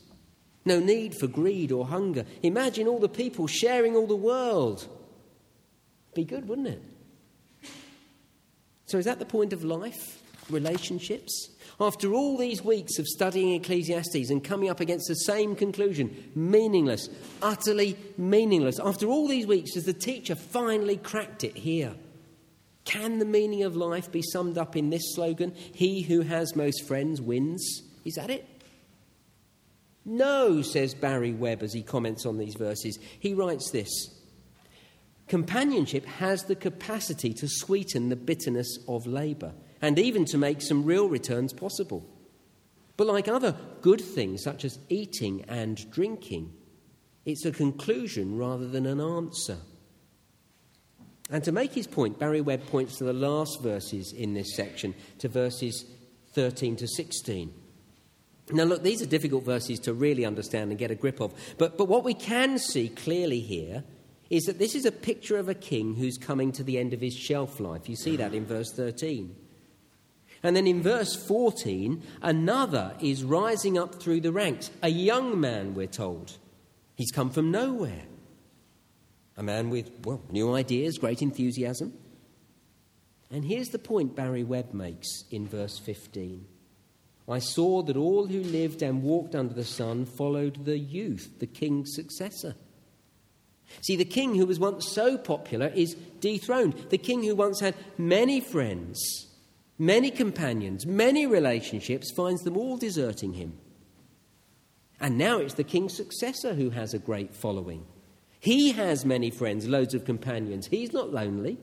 no 0.65 0.79
need 0.79 1.15
for 1.15 1.27
greed 1.27 1.73
or 1.73 1.87
hunger. 1.87 2.25
Imagine 2.43 2.87
all 2.87 3.01
the 3.01 3.09
people 3.09 3.47
sharing 3.47 3.97
all 3.97 4.07
the 4.07 4.15
world. 4.15 4.87
Be 6.15 6.25
good, 6.25 6.49
wouldn't 6.49 6.69
it? 6.69 6.83
So, 8.87 8.99
is 8.99 9.07
that 9.07 9.19
the 9.19 9.25
point 9.25 9.53
of 9.53 9.65
life? 9.65 10.23
Relationships? 10.51 11.51
After 11.81 12.13
all 12.13 12.37
these 12.37 12.63
weeks 12.63 12.99
of 12.99 13.09
studying 13.09 13.55
Ecclesiastes 13.55 14.31
and 14.31 14.45
coming 14.45 14.69
up 14.69 14.81
against 14.81 15.09
the 15.09 15.15
same 15.15 15.57
conclusion, 15.57 16.15
meaningless, 16.35 17.09
utterly 17.41 17.97
meaningless, 18.17 18.79
after 18.79 19.07
all 19.07 19.27
these 19.27 19.47
weeks, 19.47 19.75
has 19.75 19.85
the 19.85 19.93
teacher 19.93 20.35
finally 20.35 20.99
cracked 20.99 21.43
it 21.43 21.57
here? 21.57 21.95
Can 22.85 23.19
the 23.19 23.25
meaning 23.25 23.63
of 23.63 23.77
life 23.77 24.11
be 24.11 24.23
summed 24.23 24.59
up 24.59 24.77
in 24.77 24.91
this 24.91 25.15
slogan? 25.15 25.55
He 25.55 26.03
who 26.03 26.23
has 26.23 26.57
most 26.57 26.85
friends 26.85 27.21
wins. 27.21 27.83
Is 28.05 28.15
that 28.15 28.31
it? 28.31 28.49
No, 30.05 30.63
says 30.63 30.95
Barry 30.95 31.33
Webb 31.33 31.63
as 31.63 31.73
he 31.73 31.83
comments 31.83 32.27
on 32.27 32.39
these 32.39 32.55
verses. 32.55 32.99
He 33.21 33.35
writes 33.35 33.71
this 33.71 33.91
Companionship 35.29 36.05
has 36.05 36.45
the 36.45 36.57
capacity 36.57 37.33
to 37.35 37.49
sweeten 37.49 38.09
the 38.09 38.17
bitterness 38.17 38.79
of 38.89 39.07
labour 39.07 39.53
and 39.81 39.99
even 39.99 40.25
to 40.27 40.39
make 40.39 40.61
some 40.61 40.85
real 40.85 41.09
returns 41.09 41.53
possible. 41.53 42.05
But 42.97 43.07
like 43.07 43.29
other 43.29 43.57
good 43.81 44.01
things, 44.01 44.43
such 44.43 44.65
as 44.65 44.79
eating 44.89 45.45
and 45.49 45.91
drinking, 45.91 46.53
it's 47.25 47.45
a 47.45 47.53
conclusion 47.53 48.37
rather 48.37 48.69
than 48.69 48.87
an 48.87 49.01
answer. 49.01 49.59
And 51.33 51.43
to 51.45 51.51
make 51.51 51.73
his 51.73 51.87
point, 51.87 52.19
Barry 52.19 52.43
Webb 52.43 52.67
points 52.67 52.99
to 52.99 53.05
the 53.05 53.15
last 53.15 53.63
verses 53.63 54.13
in 54.13 54.35
this 54.35 54.55
section, 54.55 54.95
to 55.19 55.29
verses 55.29 55.87
13 56.35 56.77
to 56.77 56.87
16. 56.87 57.53
Now, 58.51 58.65
look, 58.65 58.83
these 58.83 59.01
are 59.01 59.07
difficult 59.07 59.45
verses 59.45 59.79
to 59.81 59.95
really 59.95 60.27
understand 60.27 60.71
and 60.71 60.79
get 60.79 60.91
a 60.91 60.95
grip 60.95 61.21
of. 61.21 61.33
But, 61.57 61.79
but 61.79 61.87
what 61.87 62.05
we 62.05 62.13
can 62.13 62.59
see 62.59 62.91
clearly 62.91 63.41
here 63.41 63.83
is 64.29 64.45
that 64.45 64.59
this 64.59 64.75
is 64.75 64.85
a 64.85 64.93
picture 64.93 65.39
of 65.39 65.49
a 65.49 65.55
king 65.55 65.95
who's 65.95 66.19
coming 66.19 66.53
to 66.53 66.63
the 66.63 66.79
end 66.79 66.93
of 66.93 67.01
his 67.01 67.15
shelf 67.15 67.61
life. 67.61 67.89
You 67.89 67.97
see 67.97 68.17
that 68.17 68.35
in 68.35 68.45
verse 68.45 68.71
13. 68.73 69.35
And 70.43 70.55
then 70.55 70.67
in 70.67 70.83
verse 70.83 71.15
14, 71.15 72.03
another 72.21 72.95
is 73.01 73.25
rising 73.25 73.79
up 73.79 74.03
through 74.03 74.21
the 74.21 74.33
ranks. 74.33 74.71
A 74.83 74.89
young 74.89 75.41
man, 75.41 75.75
we're 75.75 75.87
told. 75.87 76.37
He's 76.95 77.11
come 77.11 77.31
from 77.31 77.51
nowhere. 77.51 78.05
A 79.37 79.43
man 79.43 79.71
with, 79.71 79.91
well, 80.05 80.23
new 80.31 80.55
ideas, 80.55 80.99
great 80.99 81.23
enthusiasm. 81.23 81.95
And 83.31 83.45
here's 83.45 83.71
the 83.71 83.79
point 83.79 84.15
Barry 84.15 84.45
Webb 84.45 84.75
makes 84.75 85.25
in 85.31 85.49
verse 85.49 85.79
15 85.79 86.47
I 87.29 87.39
saw 87.39 87.83
that 87.83 87.97
all 87.97 88.27
who 88.27 88.43
lived 88.43 88.83
and 88.83 89.03
walked 89.03 89.35
under 89.35 89.55
the 89.55 89.65
sun 89.65 90.05
followed 90.05 90.65
the 90.65 90.79
youth, 90.79 91.39
the 91.39 91.47
king's 91.47 91.95
successor. 91.95 92.55
See, 93.81 93.97
the 93.97 94.05
king 94.05 94.35
who 94.35 94.45
was 94.45 94.59
once 94.59 94.87
so 94.89 95.17
popular 95.17 95.69
is 95.69 95.95
dethroned. 96.21 96.75
The 96.91 96.99
king 96.99 97.23
who 97.23 97.35
once 97.35 97.61
had 97.61 97.75
many 97.97 98.41
friends, 98.41 99.29
many 99.79 100.11
companions, 100.11 100.85
many 100.85 101.27
relationships, 101.27 102.13
finds 102.15 102.43
them 102.43 102.57
all 102.57 102.77
deserting 102.77 103.33
him. 103.33 103.59
And 105.01 105.17
now 105.17 105.39
it's 105.39 105.55
the 105.55 105.65
king's 105.65 105.97
successor 105.97 106.55
who 106.55 106.71
has 106.71 106.93
a 106.93 106.99
great 106.99 107.35
following. 107.35 107.87
He 108.43 108.73
has 108.73 109.05
many 109.05 109.31
friends, 109.31 109.69
loads 109.69 109.95
of 109.95 110.05
companions. 110.05 110.67
He's 110.67 110.93
not 110.93 111.13
lonely. 111.13 111.59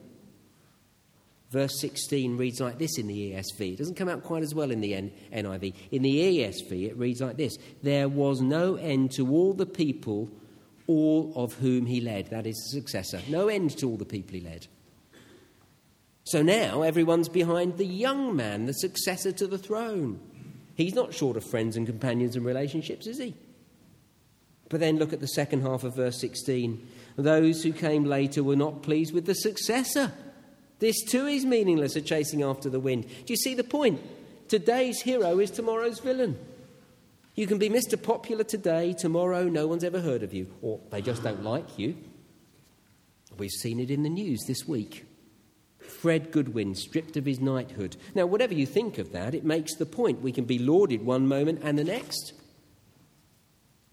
Verse 1.50 1.78
16 1.78 2.38
reads 2.38 2.58
like 2.58 2.78
this 2.78 2.96
in 2.96 3.06
the 3.06 3.32
ESV. 3.32 3.74
It 3.74 3.76
doesn't 3.76 3.96
come 3.96 4.08
out 4.08 4.22
quite 4.22 4.42
as 4.42 4.54
well 4.54 4.70
in 4.70 4.80
the 4.80 4.92
NIV. 5.30 5.74
In 5.90 6.00
the 6.00 6.38
ESV, 6.38 6.86
it 6.88 6.96
reads 6.96 7.20
like 7.20 7.36
this 7.36 7.58
There 7.82 8.08
was 8.08 8.40
no 8.40 8.76
end 8.76 9.12
to 9.16 9.28
all 9.30 9.52
the 9.52 9.66
people, 9.66 10.30
all 10.86 11.34
of 11.36 11.52
whom 11.52 11.84
he 11.84 12.00
led. 12.00 12.30
That 12.30 12.46
is 12.46 12.56
the 12.56 12.80
successor. 12.80 13.20
No 13.28 13.48
end 13.48 13.76
to 13.76 13.86
all 13.86 13.98
the 13.98 14.06
people 14.06 14.36
he 14.36 14.40
led. 14.40 14.66
So 16.24 16.40
now 16.40 16.80
everyone's 16.80 17.28
behind 17.28 17.76
the 17.76 17.84
young 17.84 18.34
man, 18.34 18.64
the 18.64 18.72
successor 18.72 19.32
to 19.32 19.46
the 19.46 19.58
throne. 19.58 20.18
He's 20.76 20.94
not 20.94 21.12
short 21.12 21.36
of 21.36 21.44
friends 21.44 21.76
and 21.76 21.86
companions 21.86 22.36
and 22.36 22.44
relationships, 22.46 23.06
is 23.06 23.18
he? 23.18 23.34
But 24.70 24.80
then 24.80 24.98
look 24.98 25.12
at 25.12 25.20
the 25.20 25.28
second 25.28 25.62
half 25.62 25.84
of 25.84 25.96
verse 25.96 26.18
16. 26.20 26.88
Those 27.16 27.62
who 27.62 27.72
came 27.72 28.04
later 28.04 28.42
were 28.42 28.56
not 28.56 28.82
pleased 28.82 29.12
with 29.12 29.26
the 29.26 29.34
successor. 29.34 30.12
This 30.78 31.02
too 31.04 31.26
is 31.26 31.44
meaningless, 31.44 31.96
a 31.96 32.00
chasing 32.00 32.42
after 32.42 32.70
the 32.70 32.80
wind. 32.80 33.04
Do 33.04 33.32
you 33.32 33.36
see 33.36 33.54
the 33.54 33.64
point? 33.64 34.00
Today's 34.48 35.02
hero 35.02 35.38
is 35.38 35.50
tomorrow's 35.50 35.98
villain. 35.98 36.38
You 37.34 37.46
can 37.46 37.58
be 37.58 37.68
Mr. 37.68 38.00
Popular 38.00 38.44
today, 38.44 38.92
tomorrow 38.92 39.44
no 39.44 39.66
one's 39.66 39.84
ever 39.84 40.00
heard 40.00 40.22
of 40.22 40.32
you, 40.32 40.46
or 40.62 40.80
they 40.90 41.02
just 41.02 41.22
don't 41.22 41.42
like 41.42 41.78
you. 41.78 41.96
We've 43.38 43.50
seen 43.50 43.80
it 43.80 43.90
in 43.90 44.02
the 44.02 44.08
news 44.08 44.40
this 44.46 44.66
week. 44.66 45.04
Fred 45.78 46.30
Goodwin 46.30 46.74
stripped 46.74 47.16
of 47.16 47.26
his 47.26 47.40
knighthood. 47.40 47.96
Now, 48.14 48.26
whatever 48.26 48.54
you 48.54 48.66
think 48.66 48.98
of 48.98 49.12
that, 49.12 49.34
it 49.34 49.44
makes 49.44 49.74
the 49.74 49.86
point. 49.86 50.22
We 50.22 50.32
can 50.32 50.44
be 50.44 50.58
lauded 50.58 51.04
one 51.04 51.26
moment 51.26 51.60
and 51.62 51.78
the 51.78 51.84
next. 51.84 52.34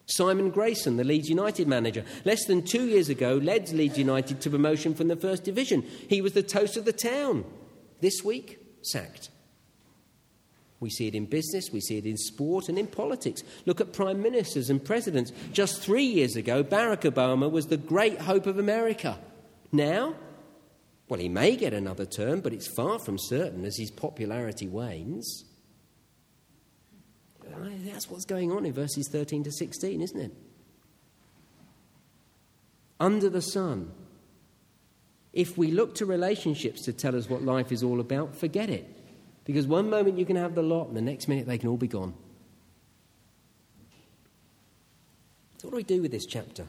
Simon 0.08 0.50
Grayson, 0.52 0.96
the 0.96 1.04
Leeds 1.04 1.30
United 1.30 1.68
manager, 1.68 2.04
less 2.24 2.46
than 2.46 2.64
two 2.64 2.88
years 2.88 3.10
ago 3.10 3.36
led 3.36 3.70
Leeds 3.72 3.98
United 3.98 4.40
to 4.42 4.50
promotion 4.50 4.96
from 4.96 5.10
the 5.10 5.18
First 5.18 5.44
Division. 5.44 5.84
He 6.10 6.22
was 6.22 6.34
the 6.34 6.44
toast 6.44 6.78
of 6.78 6.86
the 6.86 6.94
town. 6.94 7.44
This 8.00 8.24
week, 8.24 8.60
sacked. 8.84 9.30
We 10.80 10.90
see 10.90 11.08
it 11.08 11.16
in 11.16 11.26
business, 11.26 11.72
we 11.72 11.82
see 11.82 11.98
it 11.98 12.06
in 12.06 12.18
sport 12.18 12.70
and 12.70 12.78
in 12.78 12.88
politics. 12.88 13.44
Look 13.66 13.82
at 13.82 13.94
prime 13.94 14.22
ministers 14.22 14.70
and 14.70 14.84
presidents. 14.84 15.32
Just 15.52 15.82
three 15.82 16.06
years 16.06 16.36
ago, 16.36 16.64
Barack 16.64 17.02
Obama 17.02 17.52
was 17.52 17.68
the 17.68 17.78
great 17.78 18.22
hope 18.22 18.46
of 18.46 18.60
America. 18.60 19.18
Now, 19.72 20.16
well, 21.10 21.20
he 21.20 21.30
may 21.30 21.56
get 21.56 21.74
another 21.74 22.06
term, 22.06 22.42
but 22.42 22.54
it's 22.54 22.68
far 22.68 23.00
from 23.00 23.18
certain 23.18 23.66
as 23.66 23.78
his 23.78 23.92
popularity 23.92 24.68
wanes. 24.68 25.46
That's 27.86 28.10
what's 28.10 28.26
going 28.26 28.52
on 28.52 28.66
in 28.66 28.74
verses 28.74 29.08
13 29.12 29.44
to 29.44 29.52
16, 29.52 30.02
isn't 30.02 30.20
it? 30.20 30.32
Under 33.00 33.30
the 33.30 33.42
sun. 33.42 33.92
If 35.34 35.58
we 35.58 35.72
look 35.72 35.96
to 35.96 36.06
relationships 36.06 36.84
to 36.86 36.94
tell 36.94 37.16
us 37.16 37.30
what 37.30 37.44
life 37.44 37.72
is 37.72 37.84
all 37.84 38.00
about, 38.00 38.36
forget 38.36 38.70
it. 38.70 38.88
Because 39.46 39.68
one 39.68 39.90
moment 39.90 40.18
you 40.18 40.26
can 40.26 40.36
have 40.36 40.56
the 40.56 40.64
lot, 40.64 40.88
and 40.88 40.98
the 40.98 41.02
next 41.02 41.28
minute 41.28 41.46
they 41.46 41.58
can 41.58 41.70
all 41.70 41.78
be 41.78 41.88
gone. 41.88 42.14
So, 45.58 45.68
what 45.68 45.72
do 45.72 45.78
we 45.78 45.84
do 45.84 46.02
with 46.02 46.12
this 46.12 46.26
chapter? 46.26 46.66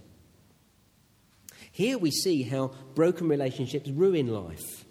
Here 1.73 1.99
we 1.99 2.11
see 2.11 2.43
how 2.43 2.73
broken 2.95 3.29
relationships 3.29 3.89
ruin 3.91 4.29
life 4.29 4.85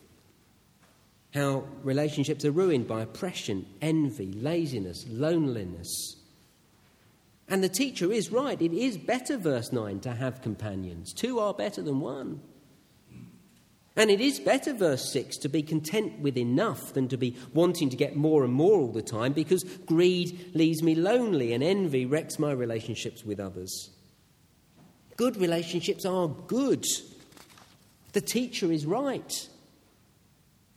how 1.38 1.63
relationships 1.84 2.43
are 2.43 2.52
ruined 2.52 2.88
by 2.88 3.02
oppression, 3.02 3.65
envy, 3.82 4.32
laziness, 4.34 5.06
loneliness. 5.08 6.15
And 7.47 7.63
the 7.63 7.69
teacher 7.69 8.12
is 8.12 8.32
right. 8.32 8.62
It 8.62 8.73
is 8.73 8.97
better, 8.97 9.38
verse 9.38 9.71
9, 9.71 10.02
to 10.02 10.13
have 10.13 10.41
companions. 10.41 11.13
Two 11.13 11.39
are 11.39 11.54
better 11.54 11.82
than 11.82 12.02
one. 12.02 12.41
And 13.95 14.12
it 14.12 14.19
is 14.19 14.39
better, 14.39 14.73
verse 14.73 15.12
6, 15.12 15.38
to 15.38 15.50
be 15.50 15.63
content 15.63 16.19
with 16.19 16.38
enough 16.38 16.93
than 16.93 17.08
to 17.08 17.17
be 17.17 17.36
wanting 17.54 17.89
to 17.89 17.95
get 17.95 18.15
more 18.15 18.43
and 18.43 18.54
more 18.54 18.80
all 18.80 18.91
the 18.91 19.02
time 19.02 19.34
because 19.34 19.63
greed 19.63 20.52
leaves 20.54 20.84
me 20.84 20.93
lonely 20.93 21.54
and 21.54 21.63
envy 21.63 22.06
wrecks 22.06 22.38
my 22.38 22.52
relationships 22.52 23.23
with 23.23 23.39
others. 23.39 23.89
Good 25.15 25.38
relationships 25.38 26.06
are 26.06 26.28
good. 26.28 26.86
The 28.13 28.21
teacher 28.21 28.71
is 28.71 28.86
right. 28.86 29.47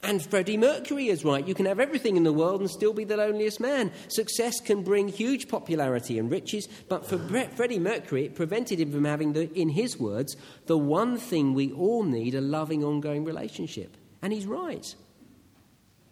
And 0.02 0.22
Freddie 0.22 0.56
Mercury 0.56 1.08
is 1.08 1.24
right. 1.24 1.46
You 1.46 1.54
can 1.54 1.66
have 1.66 1.78
everything 1.78 2.16
in 2.16 2.24
the 2.24 2.32
world 2.32 2.60
and 2.60 2.70
still 2.70 2.94
be 2.94 3.04
the 3.04 3.18
loneliest 3.18 3.60
man. 3.60 3.92
Success 4.08 4.58
can 4.58 4.82
bring 4.82 5.08
huge 5.08 5.46
popularity 5.46 6.18
and 6.18 6.30
riches, 6.30 6.68
but 6.88 7.04
for 7.04 7.18
Freddie 7.18 7.78
Mercury, 7.78 8.24
it 8.24 8.34
prevented 8.34 8.80
him 8.80 8.90
from 8.90 9.04
having, 9.04 9.34
the, 9.34 9.52
in 9.52 9.68
his 9.68 9.98
words, 9.98 10.36
the 10.66 10.78
one 10.78 11.18
thing 11.18 11.52
we 11.52 11.70
all 11.72 12.02
need 12.02 12.34
a 12.34 12.40
loving, 12.40 12.82
ongoing 12.82 13.24
relationship. 13.24 13.96
And 14.22 14.32
he's 14.32 14.46
right. 14.46 14.94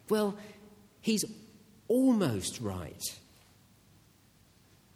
Well, 0.07 0.37
he's 1.01 1.25
almost 1.87 2.61
right. 2.61 3.03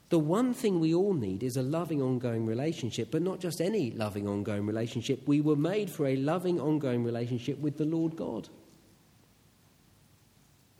The 0.09 0.19
one 0.19 0.53
thing 0.53 0.79
we 0.79 0.93
all 0.93 1.15
need 1.15 1.41
is 1.41 1.57
a 1.57 1.63
loving, 1.63 1.99
ongoing 1.99 2.45
relationship, 2.45 3.09
but 3.09 3.23
not 3.23 3.39
just 3.39 3.59
any 3.59 3.89
loving, 3.89 4.27
ongoing 4.27 4.67
relationship. 4.67 5.27
We 5.27 5.41
were 5.41 5.55
made 5.55 5.89
for 5.89 6.05
a 6.05 6.15
loving, 6.15 6.59
ongoing 6.59 7.03
relationship 7.03 7.57
with 7.57 7.77
the 7.77 7.85
Lord 7.85 8.15
God. 8.15 8.47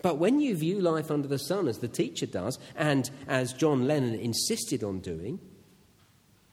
But 0.04 0.18
when 0.18 0.42
you 0.42 0.54
view 0.56 0.82
life 0.82 1.10
under 1.10 1.30
the 1.30 1.40
sun 1.40 1.68
as 1.68 1.80
the 1.80 1.88
teacher 1.88 2.26
does, 2.26 2.60
and 2.76 3.10
as 3.28 3.54
John 3.54 3.88
Lennon 3.88 4.16
insisted 4.16 4.84
on 4.84 5.00
doing, 5.00 5.40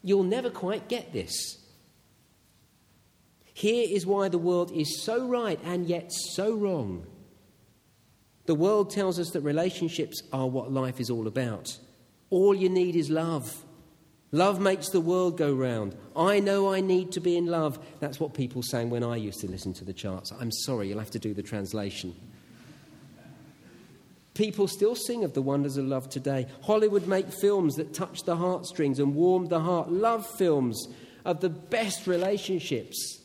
you'll 0.03 0.23
never 0.23 0.49
quite 0.49 0.89
get 0.89 1.13
this. 1.13 1.59
Here 3.53 3.87
is 3.91 4.07
why 4.07 4.29
the 4.29 4.39
world 4.39 4.71
is 4.71 5.03
so 5.03 5.27
right 5.27 5.59
and 5.65 5.87
yet 5.87 6.13
so 6.13 6.55
wrong. 6.55 7.07
The 8.47 8.55
world 8.55 8.91
tells 8.91 9.19
us 9.19 9.31
that 9.31 9.41
relationships 9.41 10.23
are 10.33 10.49
what 10.49 10.73
life 10.73 11.01
is 11.01 11.11
all 11.11 11.27
about. 11.27 11.77
All 12.31 12.55
you 12.55 12.69
need 12.69 12.95
is 12.95 13.11
love. 13.11 13.65
Love 14.31 14.61
makes 14.61 14.91
the 14.91 15.01
world 15.01 15.37
go 15.37 15.53
round. 15.53 15.97
I 16.15 16.39
know 16.39 16.73
I 16.73 16.81
need 16.81 17.11
to 17.13 17.21
be 17.21 17.37
in 17.37 17.47
love. 17.47 17.85
That's 17.99 18.21
what 18.21 18.33
people 18.33 18.63
sang 18.63 18.91
when 18.91 19.03
I 19.03 19.17
used 19.17 19.41
to 19.41 19.51
listen 19.51 19.73
to 19.75 19.85
the 19.85 19.93
charts. 19.93 20.33
I'm 20.39 20.53
sorry, 20.53 20.89
you'll 20.89 21.01
have 21.01 21.11
to 21.11 21.19
do 21.19 21.35
the 21.35 21.43
translation. 21.43 22.15
People 24.41 24.69
still 24.69 24.95
sing 24.95 25.23
of 25.23 25.35
the 25.35 25.43
wonders 25.43 25.77
of 25.77 25.85
love 25.85 26.09
today. 26.09 26.47
Hollywood 26.63 27.07
make 27.07 27.31
films 27.31 27.75
that 27.75 27.93
touch 27.93 28.23
the 28.23 28.37
heartstrings 28.37 28.99
and 28.99 29.15
warm 29.15 29.49
the 29.49 29.61
heart. 29.61 29.93
Love 29.93 30.27
films 30.27 30.89
of 31.27 31.41
the 31.41 31.51
best 31.51 32.07
relationships. 32.07 33.21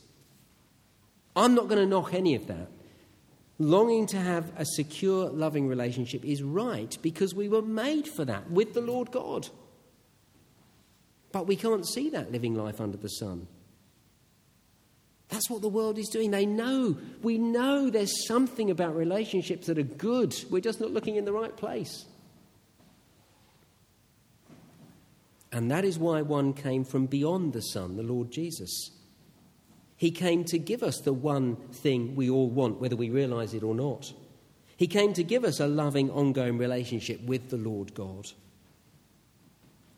I'm 1.33 1.55
not 1.55 1.69
going 1.69 1.79
to 1.79 1.85
knock 1.85 2.13
any 2.13 2.35
of 2.35 2.47
that. 2.47 2.67
Longing 3.59 4.07
to 4.07 4.17
have 4.17 4.51
a 4.57 4.65
secure, 4.65 5.29
loving 5.29 5.69
relationship 5.69 6.25
is 6.25 6.43
right 6.43 6.97
because 7.01 7.33
we 7.33 7.47
were 7.47 7.61
made 7.61 8.09
for 8.09 8.25
that 8.25 8.51
with 8.51 8.73
the 8.73 8.81
Lord 8.81 9.09
God. 9.11 9.47
But 11.31 11.47
we 11.47 11.55
can't 11.55 11.87
see 11.87 12.09
that 12.09 12.33
living 12.33 12.55
life 12.55 12.81
under 12.81 12.97
the 12.97 13.07
sun. 13.07 13.47
That's 15.29 15.49
what 15.49 15.61
the 15.61 15.69
world 15.69 15.97
is 15.97 16.09
doing. 16.09 16.31
They 16.31 16.45
know. 16.45 16.97
We 17.23 17.37
know 17.37 17.89
there's 17.89 18.27
something 18.27 18.69
about 18.69 18.95
relationships 18.95 19.67
that 19.67 19.77
are 19.77 19.83
good. 19.83 20.35
We're 20.49 20.61
just 20.61 20.79
not 20.79 20.91
looking 20.91 21.15
in 21.15 21.25
the 21.25 21.33
right 21.33 21.55
place. 21.55 22.05
And 25.51 25.71
that 25.71 25.85
is 25.85 25.97
why 25.97 26.21
one 26.21 26.53
came 26.53 26.83
from 26.83 27.05
beyond 27.05 27.53
the 27.53 27.61
sun, 27.61 27.95
the 27.95 28.03
Lord 28.03 28.29
Jesus. 28.29 28.91
He 29.95 30.11
came 30.11 30.43
to 30.45 30.59
give 30.59 30.83
us 30.83 30.99
the 30.99 31.13
one 31.13 31.55
thing 31.71 32.15
we 32.15 32.29
all 32.29 32.49
want, 32.49 32.81
whether 32.81 32.97
we 32.97 33.09
realize 33.09 33.53
it 33.53 33.63
or 33.63 33.73
not. 33.73 34.13
He 34.77 34.87
came 34.87 35.13
to 35.13 35.23
give 35.23 35.45
us 35.45 35.61
a 35.61 35.67
loving, 35.67 36.11
ongoing 36.11 36.57
relationship 36.57 37.23
with 37.23 37.49
the 37.49 37.57
Lord 37.57 37.93
God. 37.93 38.27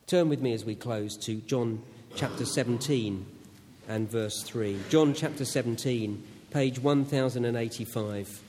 Turn 0.06 0.30
with 0.30 0.40
me 0.40 0.54
as 0.54 0.63
we 0.63 0.76
close 0.76 1.18
to 1.26 1.42
John 1.42 1.82
chapter 2.16 2.46
17 2.46 3.26
and 3.88 4.10
verse 4.10 4.43
3. 4.43 4.80
John 4.89 5.13
chapter 5.13 5.45
17, 5.45 6.23
page 6.52 6.80
1085. 6.80 8.41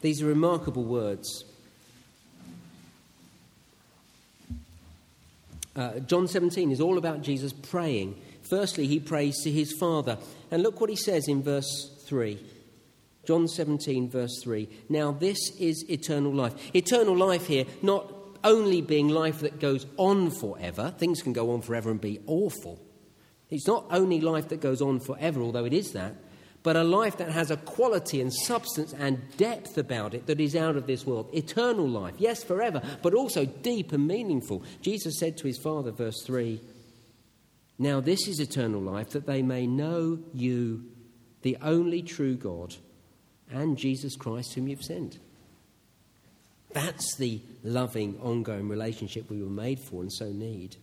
These 0.00 0.20
are 0.20 0.26
remarkable 0.26 0.84
words. 0.84 1.44
Uh, 5.74 5.98
John 6.00 6.28
17 6.28 6.70
is 6.70 6.80
all 6.80 6.98
about 6.98 7.22
Jesus 7.22 7.54
praying. 7.54 8.20
Firstly, 8.42 8.86
he 8.86 9.00
prays 9.00 9.42
to 9.42 9.50
his 9.50 9.72
Father. 9.72 10.18
And 10.50 10.62
look 10.62 10.80
what 10.80 10.90
he 10.90 10.96
says 10.96 11.26
in 11.26 11.42
verse 11.42 11.90
3. 12.06 12.38
John 13.26 13.48
17, 13.48 14.10
verse 14.10 14.40
3. 14.42 14.68
Now, 14.88 15.12
this 15.12 15.38
is 15.58 15.88
eternal 15.90 16.32
life. 16.32 16.54
Eternal 16.74 17.16
life 17.16 17.46
here, 17.46 17.64
not 17.82 18.12
only 18.44 18.82
being 18.82 19.08
life 19.08 19.40
that 19.40 19.58
goes 19.58 19.86
on 19.96 20.30
forever, 20.30 20.94
things 20.98 21.22
can 21.22 21.32
go 21.32 21.50
on 21.52 21.62
forever 21.62 21.90
and 21.90 22.00
be 22.00 22.20
awful. 22.26 22.80
It's 23.50 23.66
not 23.66 23.86
only 23.90 24.20
life 24.20 24.48
that 24.48 24.60
goes 24.60 24.82
on 24.82 25.00
forever, 25.00 25.40
although 25.40 25.64
it 25.64 25.72
is 25.72 25.92
that, 25.92 26.14
but 26.64 26.76
a 26.76 26.82
life 26.82 27.18
that 27.18 27.30
has 27.30 27.50
a 27.50 27.58
quality 27.58 28.22
and 28.22 28.32
substance 28.32 28.94
and 28.94 29.20
depth 29.36 29.76
about 29.76 30.14
it 30.14 30.26
that 30.26 30.40
is 30.40 30.56
out 30.56 30.76
of 30.76 30.86
this 30.86 31.06
world. 31.06 31.28
Eternal 31.34 31.86
life, 31.86 32.14
yes, 32.18 32.42
forever, 32.42 32.82
but 33.02 33.14
also 33.14 33.44
deep 33.44 33.92
and 33.92 34.06
meaningful. 34.06 34.62
Jesus 34.80 35.18
said 35.18 35.36
to 35.36 35.46
his 35.46 35.58
Father, 35.58 35.90
verse 35.90 36.22
3 36.24 36.60
Now 37.78 38.00
this 38.00 38.26
is 38.26 38.40
eternal 38.40 38.80
life, 38.80 39.10
that 39.10 39.26
they 39.26 39.42
may 39.42 39.66
know 39.66 40.18
you, 40.32 40.86
the 41.42 41.58
only 41.60 42.02
true 42.02 42.34
God, 42.34 42.74
and 43.50 43.76
Jesus 43.76 44.16
Christ, 44.16 44.54
whom 44.54 44.68
you've 44.68 44.82
sent. 44.82 45.18
That's 46.72 47.16
the 47.16 47.40
loving, 47.62 48.18
ongoing 48.20 48.68
relationship 48.68 49.30
we 49.30 49.42
were 49.42 49.48
made 49.48 49.78
for 49.78 50.02
and 50.02 50.12
so 50.12 50.26
need. 50.30 50.76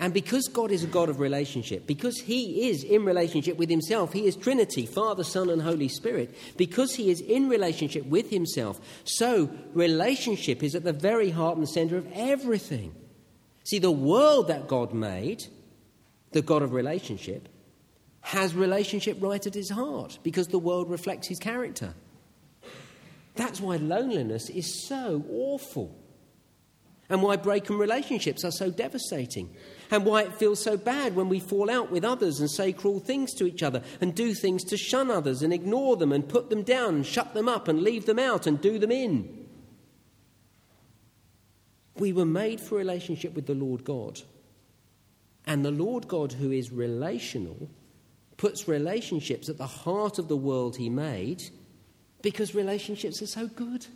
And 0.00 0.14
because 0.14 0.46
God 0.48 0.70
is 0.70 0.84
a 0.84 0.88
God 0.88 1.08
of 1.08 1.18
relationship, 1.18 1.86
because 1.86 2.18
He 2.20 2.68
is 2.68 2.84
in 2.84 3.04
relationship 3.04 3.56
with 3.56 3.68
Himself, 3.68 4.12
He 4.12 4.26
is 4.26 4.36
Trinity, 4.36 4.86
Father, 4.86 5.24
Son, 5.24 5.50
and 5.50 5.60
Holy 5.60 5.88
Spirit, 5.88 6.36
because 6.56 6.94
He 6.94 7.10
is 7.10 7.20
in 7.20 7.48
relationship 7.48 8.06
with 8.06 8.30
Himself, 8.30 8.80
so 9.04 9.50
relationship 9.74 10.62
is 10.62 10.74
at 10.74 10.84
the 10.84 10.92
very 10.92 11.30
heart 11.30 11.58
and 11.58 11.68
center 11.68 11.96
of 11.96 12.06
everything. 12.12 12.94
See, 13.64 13.78
the 13.78 13.90
world 13.90 14.48
that 14.48 14.68
God 14.68 14.92
made, 14.92 15.44
the 16.30 16.42
God 16.42 16.62
of 16.62 16.72
relationship, 16.72 17.48
has 18.28 18.54
relationship 18.54 19.16
right 19.20 19.46
at 19.46 19.54
His 19.54 19.70
heart 19.70 20.18
because 20.22 20.48
the 20.48 20.58
world 20.58 20.90
reflects 20.90 21.28
His 21.28 21.38
character. 21.38 21.94
That's 23.36 23.58
why 23.58 23.76
loneliness 23.76 24.50
is 24.50 24.86
so 24.86 25.24
awful 25.30 25.96
and 27.08 27.22
why 27.22 27.36
broken 27.36 27.78
relationships 27.78 28.44
are 28.44 28.50
so 28.50 28.70
devastating, 28.70 29.48
and 29.90 30.04
why 30.04 30.24
it 30.24 30.34
feels 30.34 30.62
so 30.62 30.76
bad 30.76 31.16
when 31.16 31.30
we 31.30 31.40
fall 31.40 31.70
out 31.70 31.90
with 31.90 32.04
others 32.04 32.38
and 32.38 32.50
say 32.50 32.70
cruel 32.70 33.00
things 33.00 33.32
to 33.32 33.46
each 33.46 33.62
other, 33.62 33.82
and 34.02 34.14
do 34.14 34.34
things 34.34 34.62
to 34.62 34.76
shun 34.76 35.10
others 35.10 35.40
and 35.40 35.50
ignore 35.50 35.96
them 35.96 36.12
and 36.12 36.28
put 36.28 36.50
them 36.50 36.62
down 36.62 36.96
and 36.96 37.06
shut 37.06 37.32
them 37.32 37.48
up 37.48 37.66
and 37.66 37.82
leave 37.82 38.04
them 38.04 38.18
out 38.18 38.46
and 38.46 38.60
do 38.60 38.78
them 38.78 38.90
in. 38.90 39.46
We 41.96 42.12
were 42.12 42.26
made 42.26 42.60
for 42.60 42.76
relationship 42.76 43.32
with 43.32 43.46
the 43.46 43.54
Lord 43.54 43.84
God. 43.84 44.20
And 45.46 45.64
the 45.64 45.70
Lord 45.70 46.08
God, 46.08 46.32
who 46.32 46.52
is 46.52 46.70
relational, 46.70 47.70
puts 48.38 48.66
relationships 48.66 49.50
at 49.50 49.58
the 49.58 49.66
heart 49.66 50.18
of 50.18 50.28
the 50.28 50.36
world 50.36 50.76
He 50.76 50.88
made 50.88 51.50
because 52.22 52.54
relationships 52.54 53.20
are 53.20 53.26
so 53.26 53.46
good. 53.48 53.86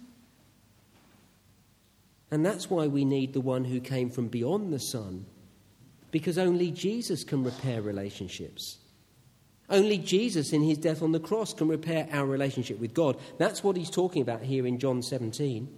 And 2.31 2.45
that's 2.45 2.69
why 2.69 2.87
we 2.87 3.05
need 3.05 3.33
the 3.33 3.41
one 3.41 3.65
who 3.65 3.81
came 3.81 4.11
from 4.11 4.29
beyond 4.29 4.73
the 4.73 4.79
sun, 4.79 5.27
because 6.11 6.39
only 6.39 6.71
Jesus 6.71 7.25
can 7.25 7.45
repair 7.45 7.83
relationships. 7.83 8.79
Only 9.69 9.99
Jesus, 9.99 10.53
in 10.53 10.63
his 10.63 10.79
death 10.79 11.03
on 11.03 11.13
the 11.13 11.21
cross, 11.21 11.55
can 11.55 11.69
repair 11.69 12.09
our 12.13 12.27
relationship 12.27 12.79
with 12.79 12.95
God. 12.95 13.19
That's 13.39 13.65
what 13.65 13.77
he's 13.77 13.91
talking 13.91 14.21
about 14.21 14.43
here 14.43 14.67
in 14.67 14.79
John 14.79 15.03
17. 15.03 15.69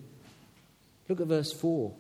Look 1.09 1.21
at 1.21 1.27
verse 1.27 1.53
4. 1.53 1.93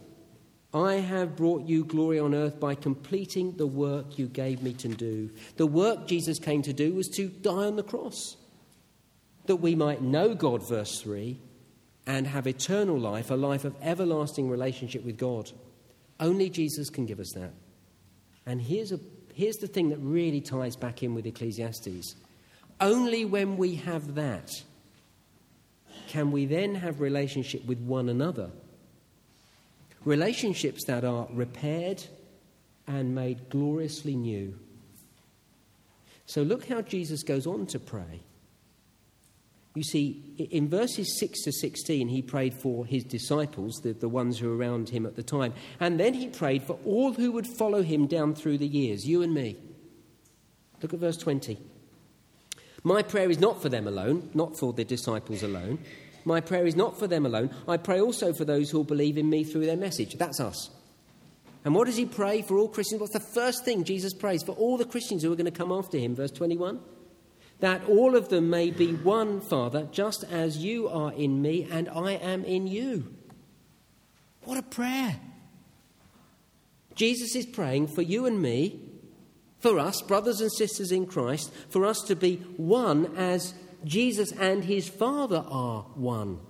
I 0.74 0.94
have 0.94 1.36
brought 1.36 1.68
you 1.68 1.84
glory 1.84 2.18
on 2.18 2.34
earth 2.34 2.58
by 2.58 2.74
completing 2.74 3.56
the 3.56 3.66
work 3.66 4.18
you 4.18 4.26
gave 4.26 4.60
me 4.60 4.72
to 4.74 4.88
do. 4.88 5.30
The 5.56 5.68
work 5.68 6.08
Jesus 6.08 6.40
came 6.40 6.62
to 6.62 6.72
do 6.72 6.92
was 6.92 7.08
to 7.10 7.28
die 7.28 7.66
on 7.66 7.76
the 7.76 7.84
cross, 7.84 8.36
that 9.46 9.56
we 9.56 9.76
might 9.76 10.02
know 10.02 10.34
God, 10.34 10.68
verse 10.68 11.00
3, 11.00 11.38
and 12.08 12.26
have 12.26 12.48
eternal 12.48 12.98
life, 12.98 13.30
a 13.30 13.36
life 13.36 13.64
of 13.64 13.76
everlasting 13.80 14.50
relationship 14.50 15.04
with 15.04 15.16
God. 15.16 15.52
Only 16.18 16.50
Jesus 16.50 16.90
can 16.90 17.06
give 17.06 17.20
us 17.20 17.32
that. 17.36 17.52
And 18.44 18.60
here's, 18.60 18.90
a, 18.90 18.98
here's 19.32 19.56
the 19.56 19.68
thing 19.68 19.90
that 19.90 19.98
really 19.98 20.40
ties 20.40 20.74
back 20.74 21.04
in 21.04 21.14
with 21.14 21.24
Ecclesiastes. 21.24 22.16
Only 22.80 23.24
when 23.24 23.56
we 23.56 23.76
have 23.76 24.16
that 24.16 24.50
can 26.08 26.32
we 26.32 26.46
then 26.46 26.74
have 26.74 27.00
relationship 27.00 27.64
with 27.64 27.78
one 27.78 28.08
another. 28.08 28.50
Relationships 30.04 30.84
that 30.86 31.04
are 31.04 31.26
repaired 31.32 32.02
and 32.86 33.14
made 33.14 33.48
gloriously 33.48 34.14
new. 34.14 34.58
So 36.26 36.42
look 36.42 36.68
how 36.68 36.82
Jesus 36.82 37.22
goes 37.22 37.46
on 37.46 37.66
to 37.66 37.78
pray. 37.78 38.20
You 39.74 39.82
see, 39.82 40.22
in 40.50 40.68
verses 40.68 41.18
6 41.18 41.42
to 41.42 41.52
16, 41.52 42.08
he 42.08 42.22
prayed 42.22 42.54
for 42.54 42.86
his 42.86 43.02
disciples, 43.02 43.80
the, 43.82 43.92
the 43.92 44.08
ones 44.08 44.38
who 44.38 44.48
were 44.48 44.56
around 44.56 44.88
him 44.88 45.04
at 45.04 45.16
the 45.16 45.22
time. 45.22 45.52
And 45.80 45.98
then 45.98 46.14
he 46.14 46.28
prayed 46.28 46.62
for 46.62 46.78
all 46.84 47.12
who 47.12 47.32
would 47.32 47.46
follow 47.46 47.82
him 47.82 48.06
down 48.06 48.34
through 48.34 48.58
the 48.58 48.68
years, 48.68 49.04
you 49.04 49.22
and 49.22 49.34
me. 49.34 49.56
Look 50.80 50.94
at 50.94 51.00
verse 51.00 51.16
20. 51.16 51.58
My 52.84 53.02
prayer 53.02 53.30
is 53.30 53.40
not 53.40 53.60
for 53.60 53.68
them 53.68 53.88
alone, 53.88 54.30
not 54.32 54.56
for 54.56 54.72
the 54.72 54.84
disciples 54.84 55.42
alone. 55.42 55.78
My 56.24 56.40
prayer 56.40 56.66
is 56.66 56.76
not 56.76 56.98
for 56.98 57.06
them 57.06 57.26
alone. 57.26 57.50
I 57.68 57.76
pray 57.76 58.00
also 58.00 58.32
for 58.32 58.44
those 58.44 58.70
who 58.70 58.78
will 58.78 58.84
believe 58.84 59.18
in 59.18 59.28
me 59.28 59.44
through 59.44 59.66
their 59.66 59.76
message. 59.76 60.14
That's 60.14 60.40
us. 60.40 60.70
And 61.64 61.74
what 61.74 61.86
does 61.86 61.96
he 61.96 62.06
pray 62.06 62.42
for 62.42 62.58
all 62.58 62.68
Christians? 62.68 63.00
What's 63.00 63.12
the 63.12 63.20
first 63.20 63.64
thing 63.64 63.84
Jesus 63.84 64.12
prays 64.12 64.42
for 64.42 64.52
all 64.52 64.76
the 64.76 64.84
Christians 64.84 65.22
who 65.22 65.32
are 65.32 65.36
going 65.36 65.46
to 65.46 65.50
come 65.50 65.72
after 65.72 65.98
him? 65.98 66.14
Verse 66.14 66.30
21 66.30 66.80
that 67.60 67.84
all 67.88 68.16
of 68.16 68.28
them 68.28 68.50
may 68.50 68.70
be 68.70 68.92
one, 68.92 69.40
Father, 69.40 69.88
just 69.92 70.24
as 70.24 70.58
you 70.58 70.88
are 70.88 71.12
in 71.12 71.40
me 71.40 71.66
and 71.70 71.88
I 71.88 72.12
am 72.12 72.44
in 72.44 72.66
you. 72.66 73.14
What 74.42 74.58
a 74.58 74.62
prayer! 74.62 75.16
Jesus 76.94 77.34
is 77.34 77.46
praying 77.46 77.88
for 77.88 78.02
you 78.02 78.26
and 78.26 78.40
me, 78.40 78.80
for 79.58 79.78
us, 79.78 80.02
brothers 80.02 80.40
and 80.40 80.52
sisters 80.52 80.92
in 80.92 81.06
Christ, 81.06 81.52
for 81.70 81.86
us 81.86 82.02
to 82.02 82.14
be 82.14 82.36
one 82.56 83.16
as 83.16 83.54
Jesus 83.84 84.32
and 84.32 84.64
his 84.64 84.88
Father 84.88 85.44
are 85.48 85.82
one. 85.94 86.40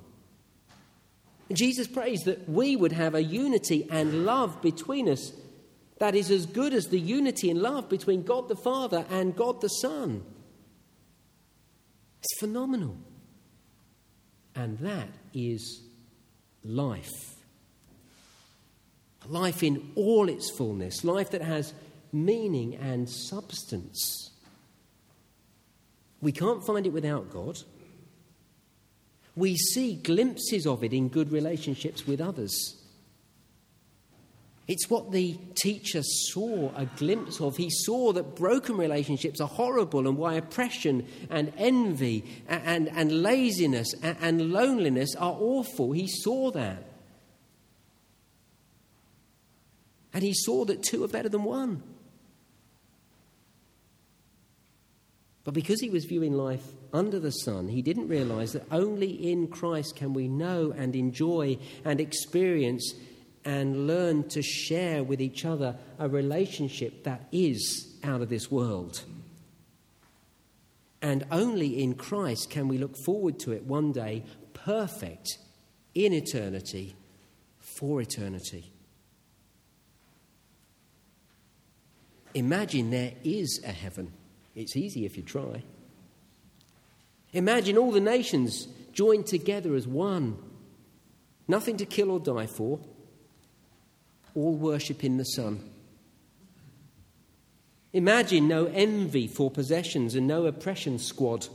Jesus 1.52 1.86
prays 1.86 2.22
that 2.22 2.48
we 2.48 2.74
would 2.76 2.92
have 2.92 3.14
a 3.14 3.22
unity 3.22 3.86
and 3.90 4.24
love 4.24 4.62
between 4.62 5.08
us 5.08 5.32
that 5.98 6.14
is 6.14 6.30
as 6.30 6.46
good 6.46 6.74
as 6.74 6.88
the 6.88 6.98
unity 6.98 7.50
and 7.50 7.60
love 7.60 7.88
between 7.88 8.22
God 8.22 8.48
the 8.48 8.56
Father 8.56 9.04
and 9.10 9.36
God 9.36 9.60
the 9.60 9.68
Son. 9.68 10.24
It's 12.20 12.38
phenomenal. 12.40 12.96
And 14.54 14.78
that 14.78 15.08
is 15.32 15.82
life. 16.64 17.34
Life 19.28 19.62
in 19.62 19.92
all 19.94 20.28
its 20.28 20.50
fullness, 20.50 21.04
life 21.04 21.30
that 21.30 21.42
has 21.42 21.74
meaning 22.12 22.76
and 22.76 23.08
substance. 23.08 24.30
We 26.24 26.32
can't 26.32 26.64
find 26.64 26.86
it 26.86 26.92
without 26.92 27.30
God. 27.30 27.58
We 29.36 29.56
see 29.56 29.96
glimpses 29.96 30.66
of 30.66 30.82
it 30.82 30.94
in 30.94 31.08
good 31.08 31.30
relationships 31.30 32.06
with 32.06 32.20
others. 32.20 32.80
It's 34.66 34.88
what 34.88 35.12
the 35.12 35.34
teacher 35.54 36.02
saw 36.02 36.72
a 36.74 36.86
glimpse 36.86 37.42
of. 37.42 37.58
He 37.58 37.68
saw 37.68 38.14
that 38.14 38.36
broken 38.36 38.78
relationships 38.78 39.38
are 39.38 39.48
horrible 39.48 40.08
and 40.08 40.16
why 40.16 40.34
oppression 40.34 41.06
and 41.28 41.52
envy 41.58 42.24
and, 42.48 42.62
and, 42.64 42.88
and 42.88 43.22
laziness 43.22 43.92
and, 44.02 44.16
and 44.22 44.50
loneliness 44.50 45.14
are 45.16 45.36
awful. 45.38 45.92
He 45.92 46.06
saw 46.06 46.50
that. 46.52 46.84
And 50.14 50.22
he 50.22 50.32
saw 50.32 50.64
that 50.64 50.82
two 50.82 51.04
are 51.04 51.08
better 51.08 51.28
than 51.28 51.44
one. 51.44 51.82
But 55.44 55.52
because 55.52 55.80
he 55.80 55.90
was 55.90 56.06
viewing 56.06 56.32
life 56.32 56.64
under 56.92 57.20
the 57.20 57.30
sun, 57.30 57.68
he 57.68 57.82
didn't 57.82 58.08
realize 58.08 58.52
that 58.52 58.66
only 58.70 59.10
in 59.30 59.48
Christ 59.48 59.94
can 59.94 60.14
we 60.14 60.26
know 60.26 60.72
and 60.74 60.96
enjoy 60.96 61.58
and 61.84 62.00
experience 62.00 62.94
and 63.44 63.86
learn 63.86 64.26
to 64.30 64.42
share 64.42 65.04
with 65.04 65.20
each 65.20 65.44
other 65.44 65.76
a 65.98 66.08
relationship 66.08 67.04
that 67.04 67.28
is 67.30 67.94
out 68.02 68.22
of 68.22 68.30
this 68.30 68.50
world. 68.50 69.04
And 71.02 71.26
only 71.30 71.82
in 71.82 71.94
Christ 71.94 72.48
can 72.48 72.66
we 72.66 72.78
look 72.78 72.96
forward 72.96 73.38
to 73.40 73.52
it 73.52 73.64
one 73.64 73.92
day, 73.92 74.24
perfect 74.54 75.36
in 75.94 76.14
eternity, 76.14 76.96
for 77.58 78.00
eternity. 78.00 78.72
Imagine 82.32 82.88
there 82.90 83.12
is 83.22 83.62
a 83.62 83.72
heaven. 83.72 84.10
It's 84.54 84.76
easy 84.76 85.04
if 85.04 85.16
you 85.16 85.22
try. 85.22 85.62
Imagine 87.32 87.76
all 87.76 87.90
the 87.90 88.00
nations 88.00 88.68
joined 88.92 89.26
together 89.26 89.74
as 89.74 89.86
one. 89.86 90.38
Nothing 91.48 91.76
to 91.78 91.86
kill 91.86 92.10
or 92.10 92.20
die 92.20 92.46
for, 92.46 92.78
all 94.34 94.54
worshipping 94.54 95.16
the 95.16 95.24
sun. 95.24 95.60
Imagine 97.92 98.48
no 98.48 98.66
envy 98.66 99.26
for 99.26 99.50
possessions 99.50 100.14
and 100.14 100.26
no 100.26 100.46
oppression 100.46 100.98
squad, 100.98 101.46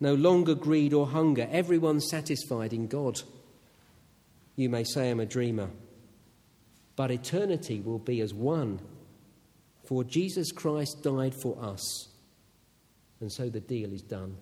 no 0.00 0.14
longer 0.14 0.54
greed 0.54 0.92
or 0.92 1.06
hunger, 1.06 1.48
everyone 1.50 2.00
satisfied 2.00 2.72
in 2.72 2.86
God. 2.86 3.22
You 4.56 4.68
may 4.68 4.84
say 4.84 5.10
I'm 5.10 5.20
a 5.20 5.26
dreamer, 5.26 5.70
but 6.96 7.10
eternity 7.10 7.80
will 7.80 7.98
be 7.98 8.20
as 8.20 8.34
one, 8.34 8.80
for 9.84 10.04
Jesus 10.04 10.52
Christ 10.52 11.02
died 11.02 11.34
for 11.34 11.56
us, 11.62 12.08
and 13.24 13.32
so 13.32 13.48
the 13.48 13.58
deal 13.58 13.90
is 13.90 14.02
done. 14.02 14.36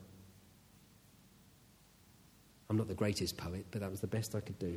I'm 2.68 2.76
not 2.76 2.88
the 2.88 2.94
greatest 2.94 3.36
poet, 3.36 3.64
but 3.70 3.80
that 3.80 3.88
was 3.88 4.00
the 4.00 4.08
best 4.08 4.34
I 4.34 4.40
could 4.40 4.58
do. 4.58 4.76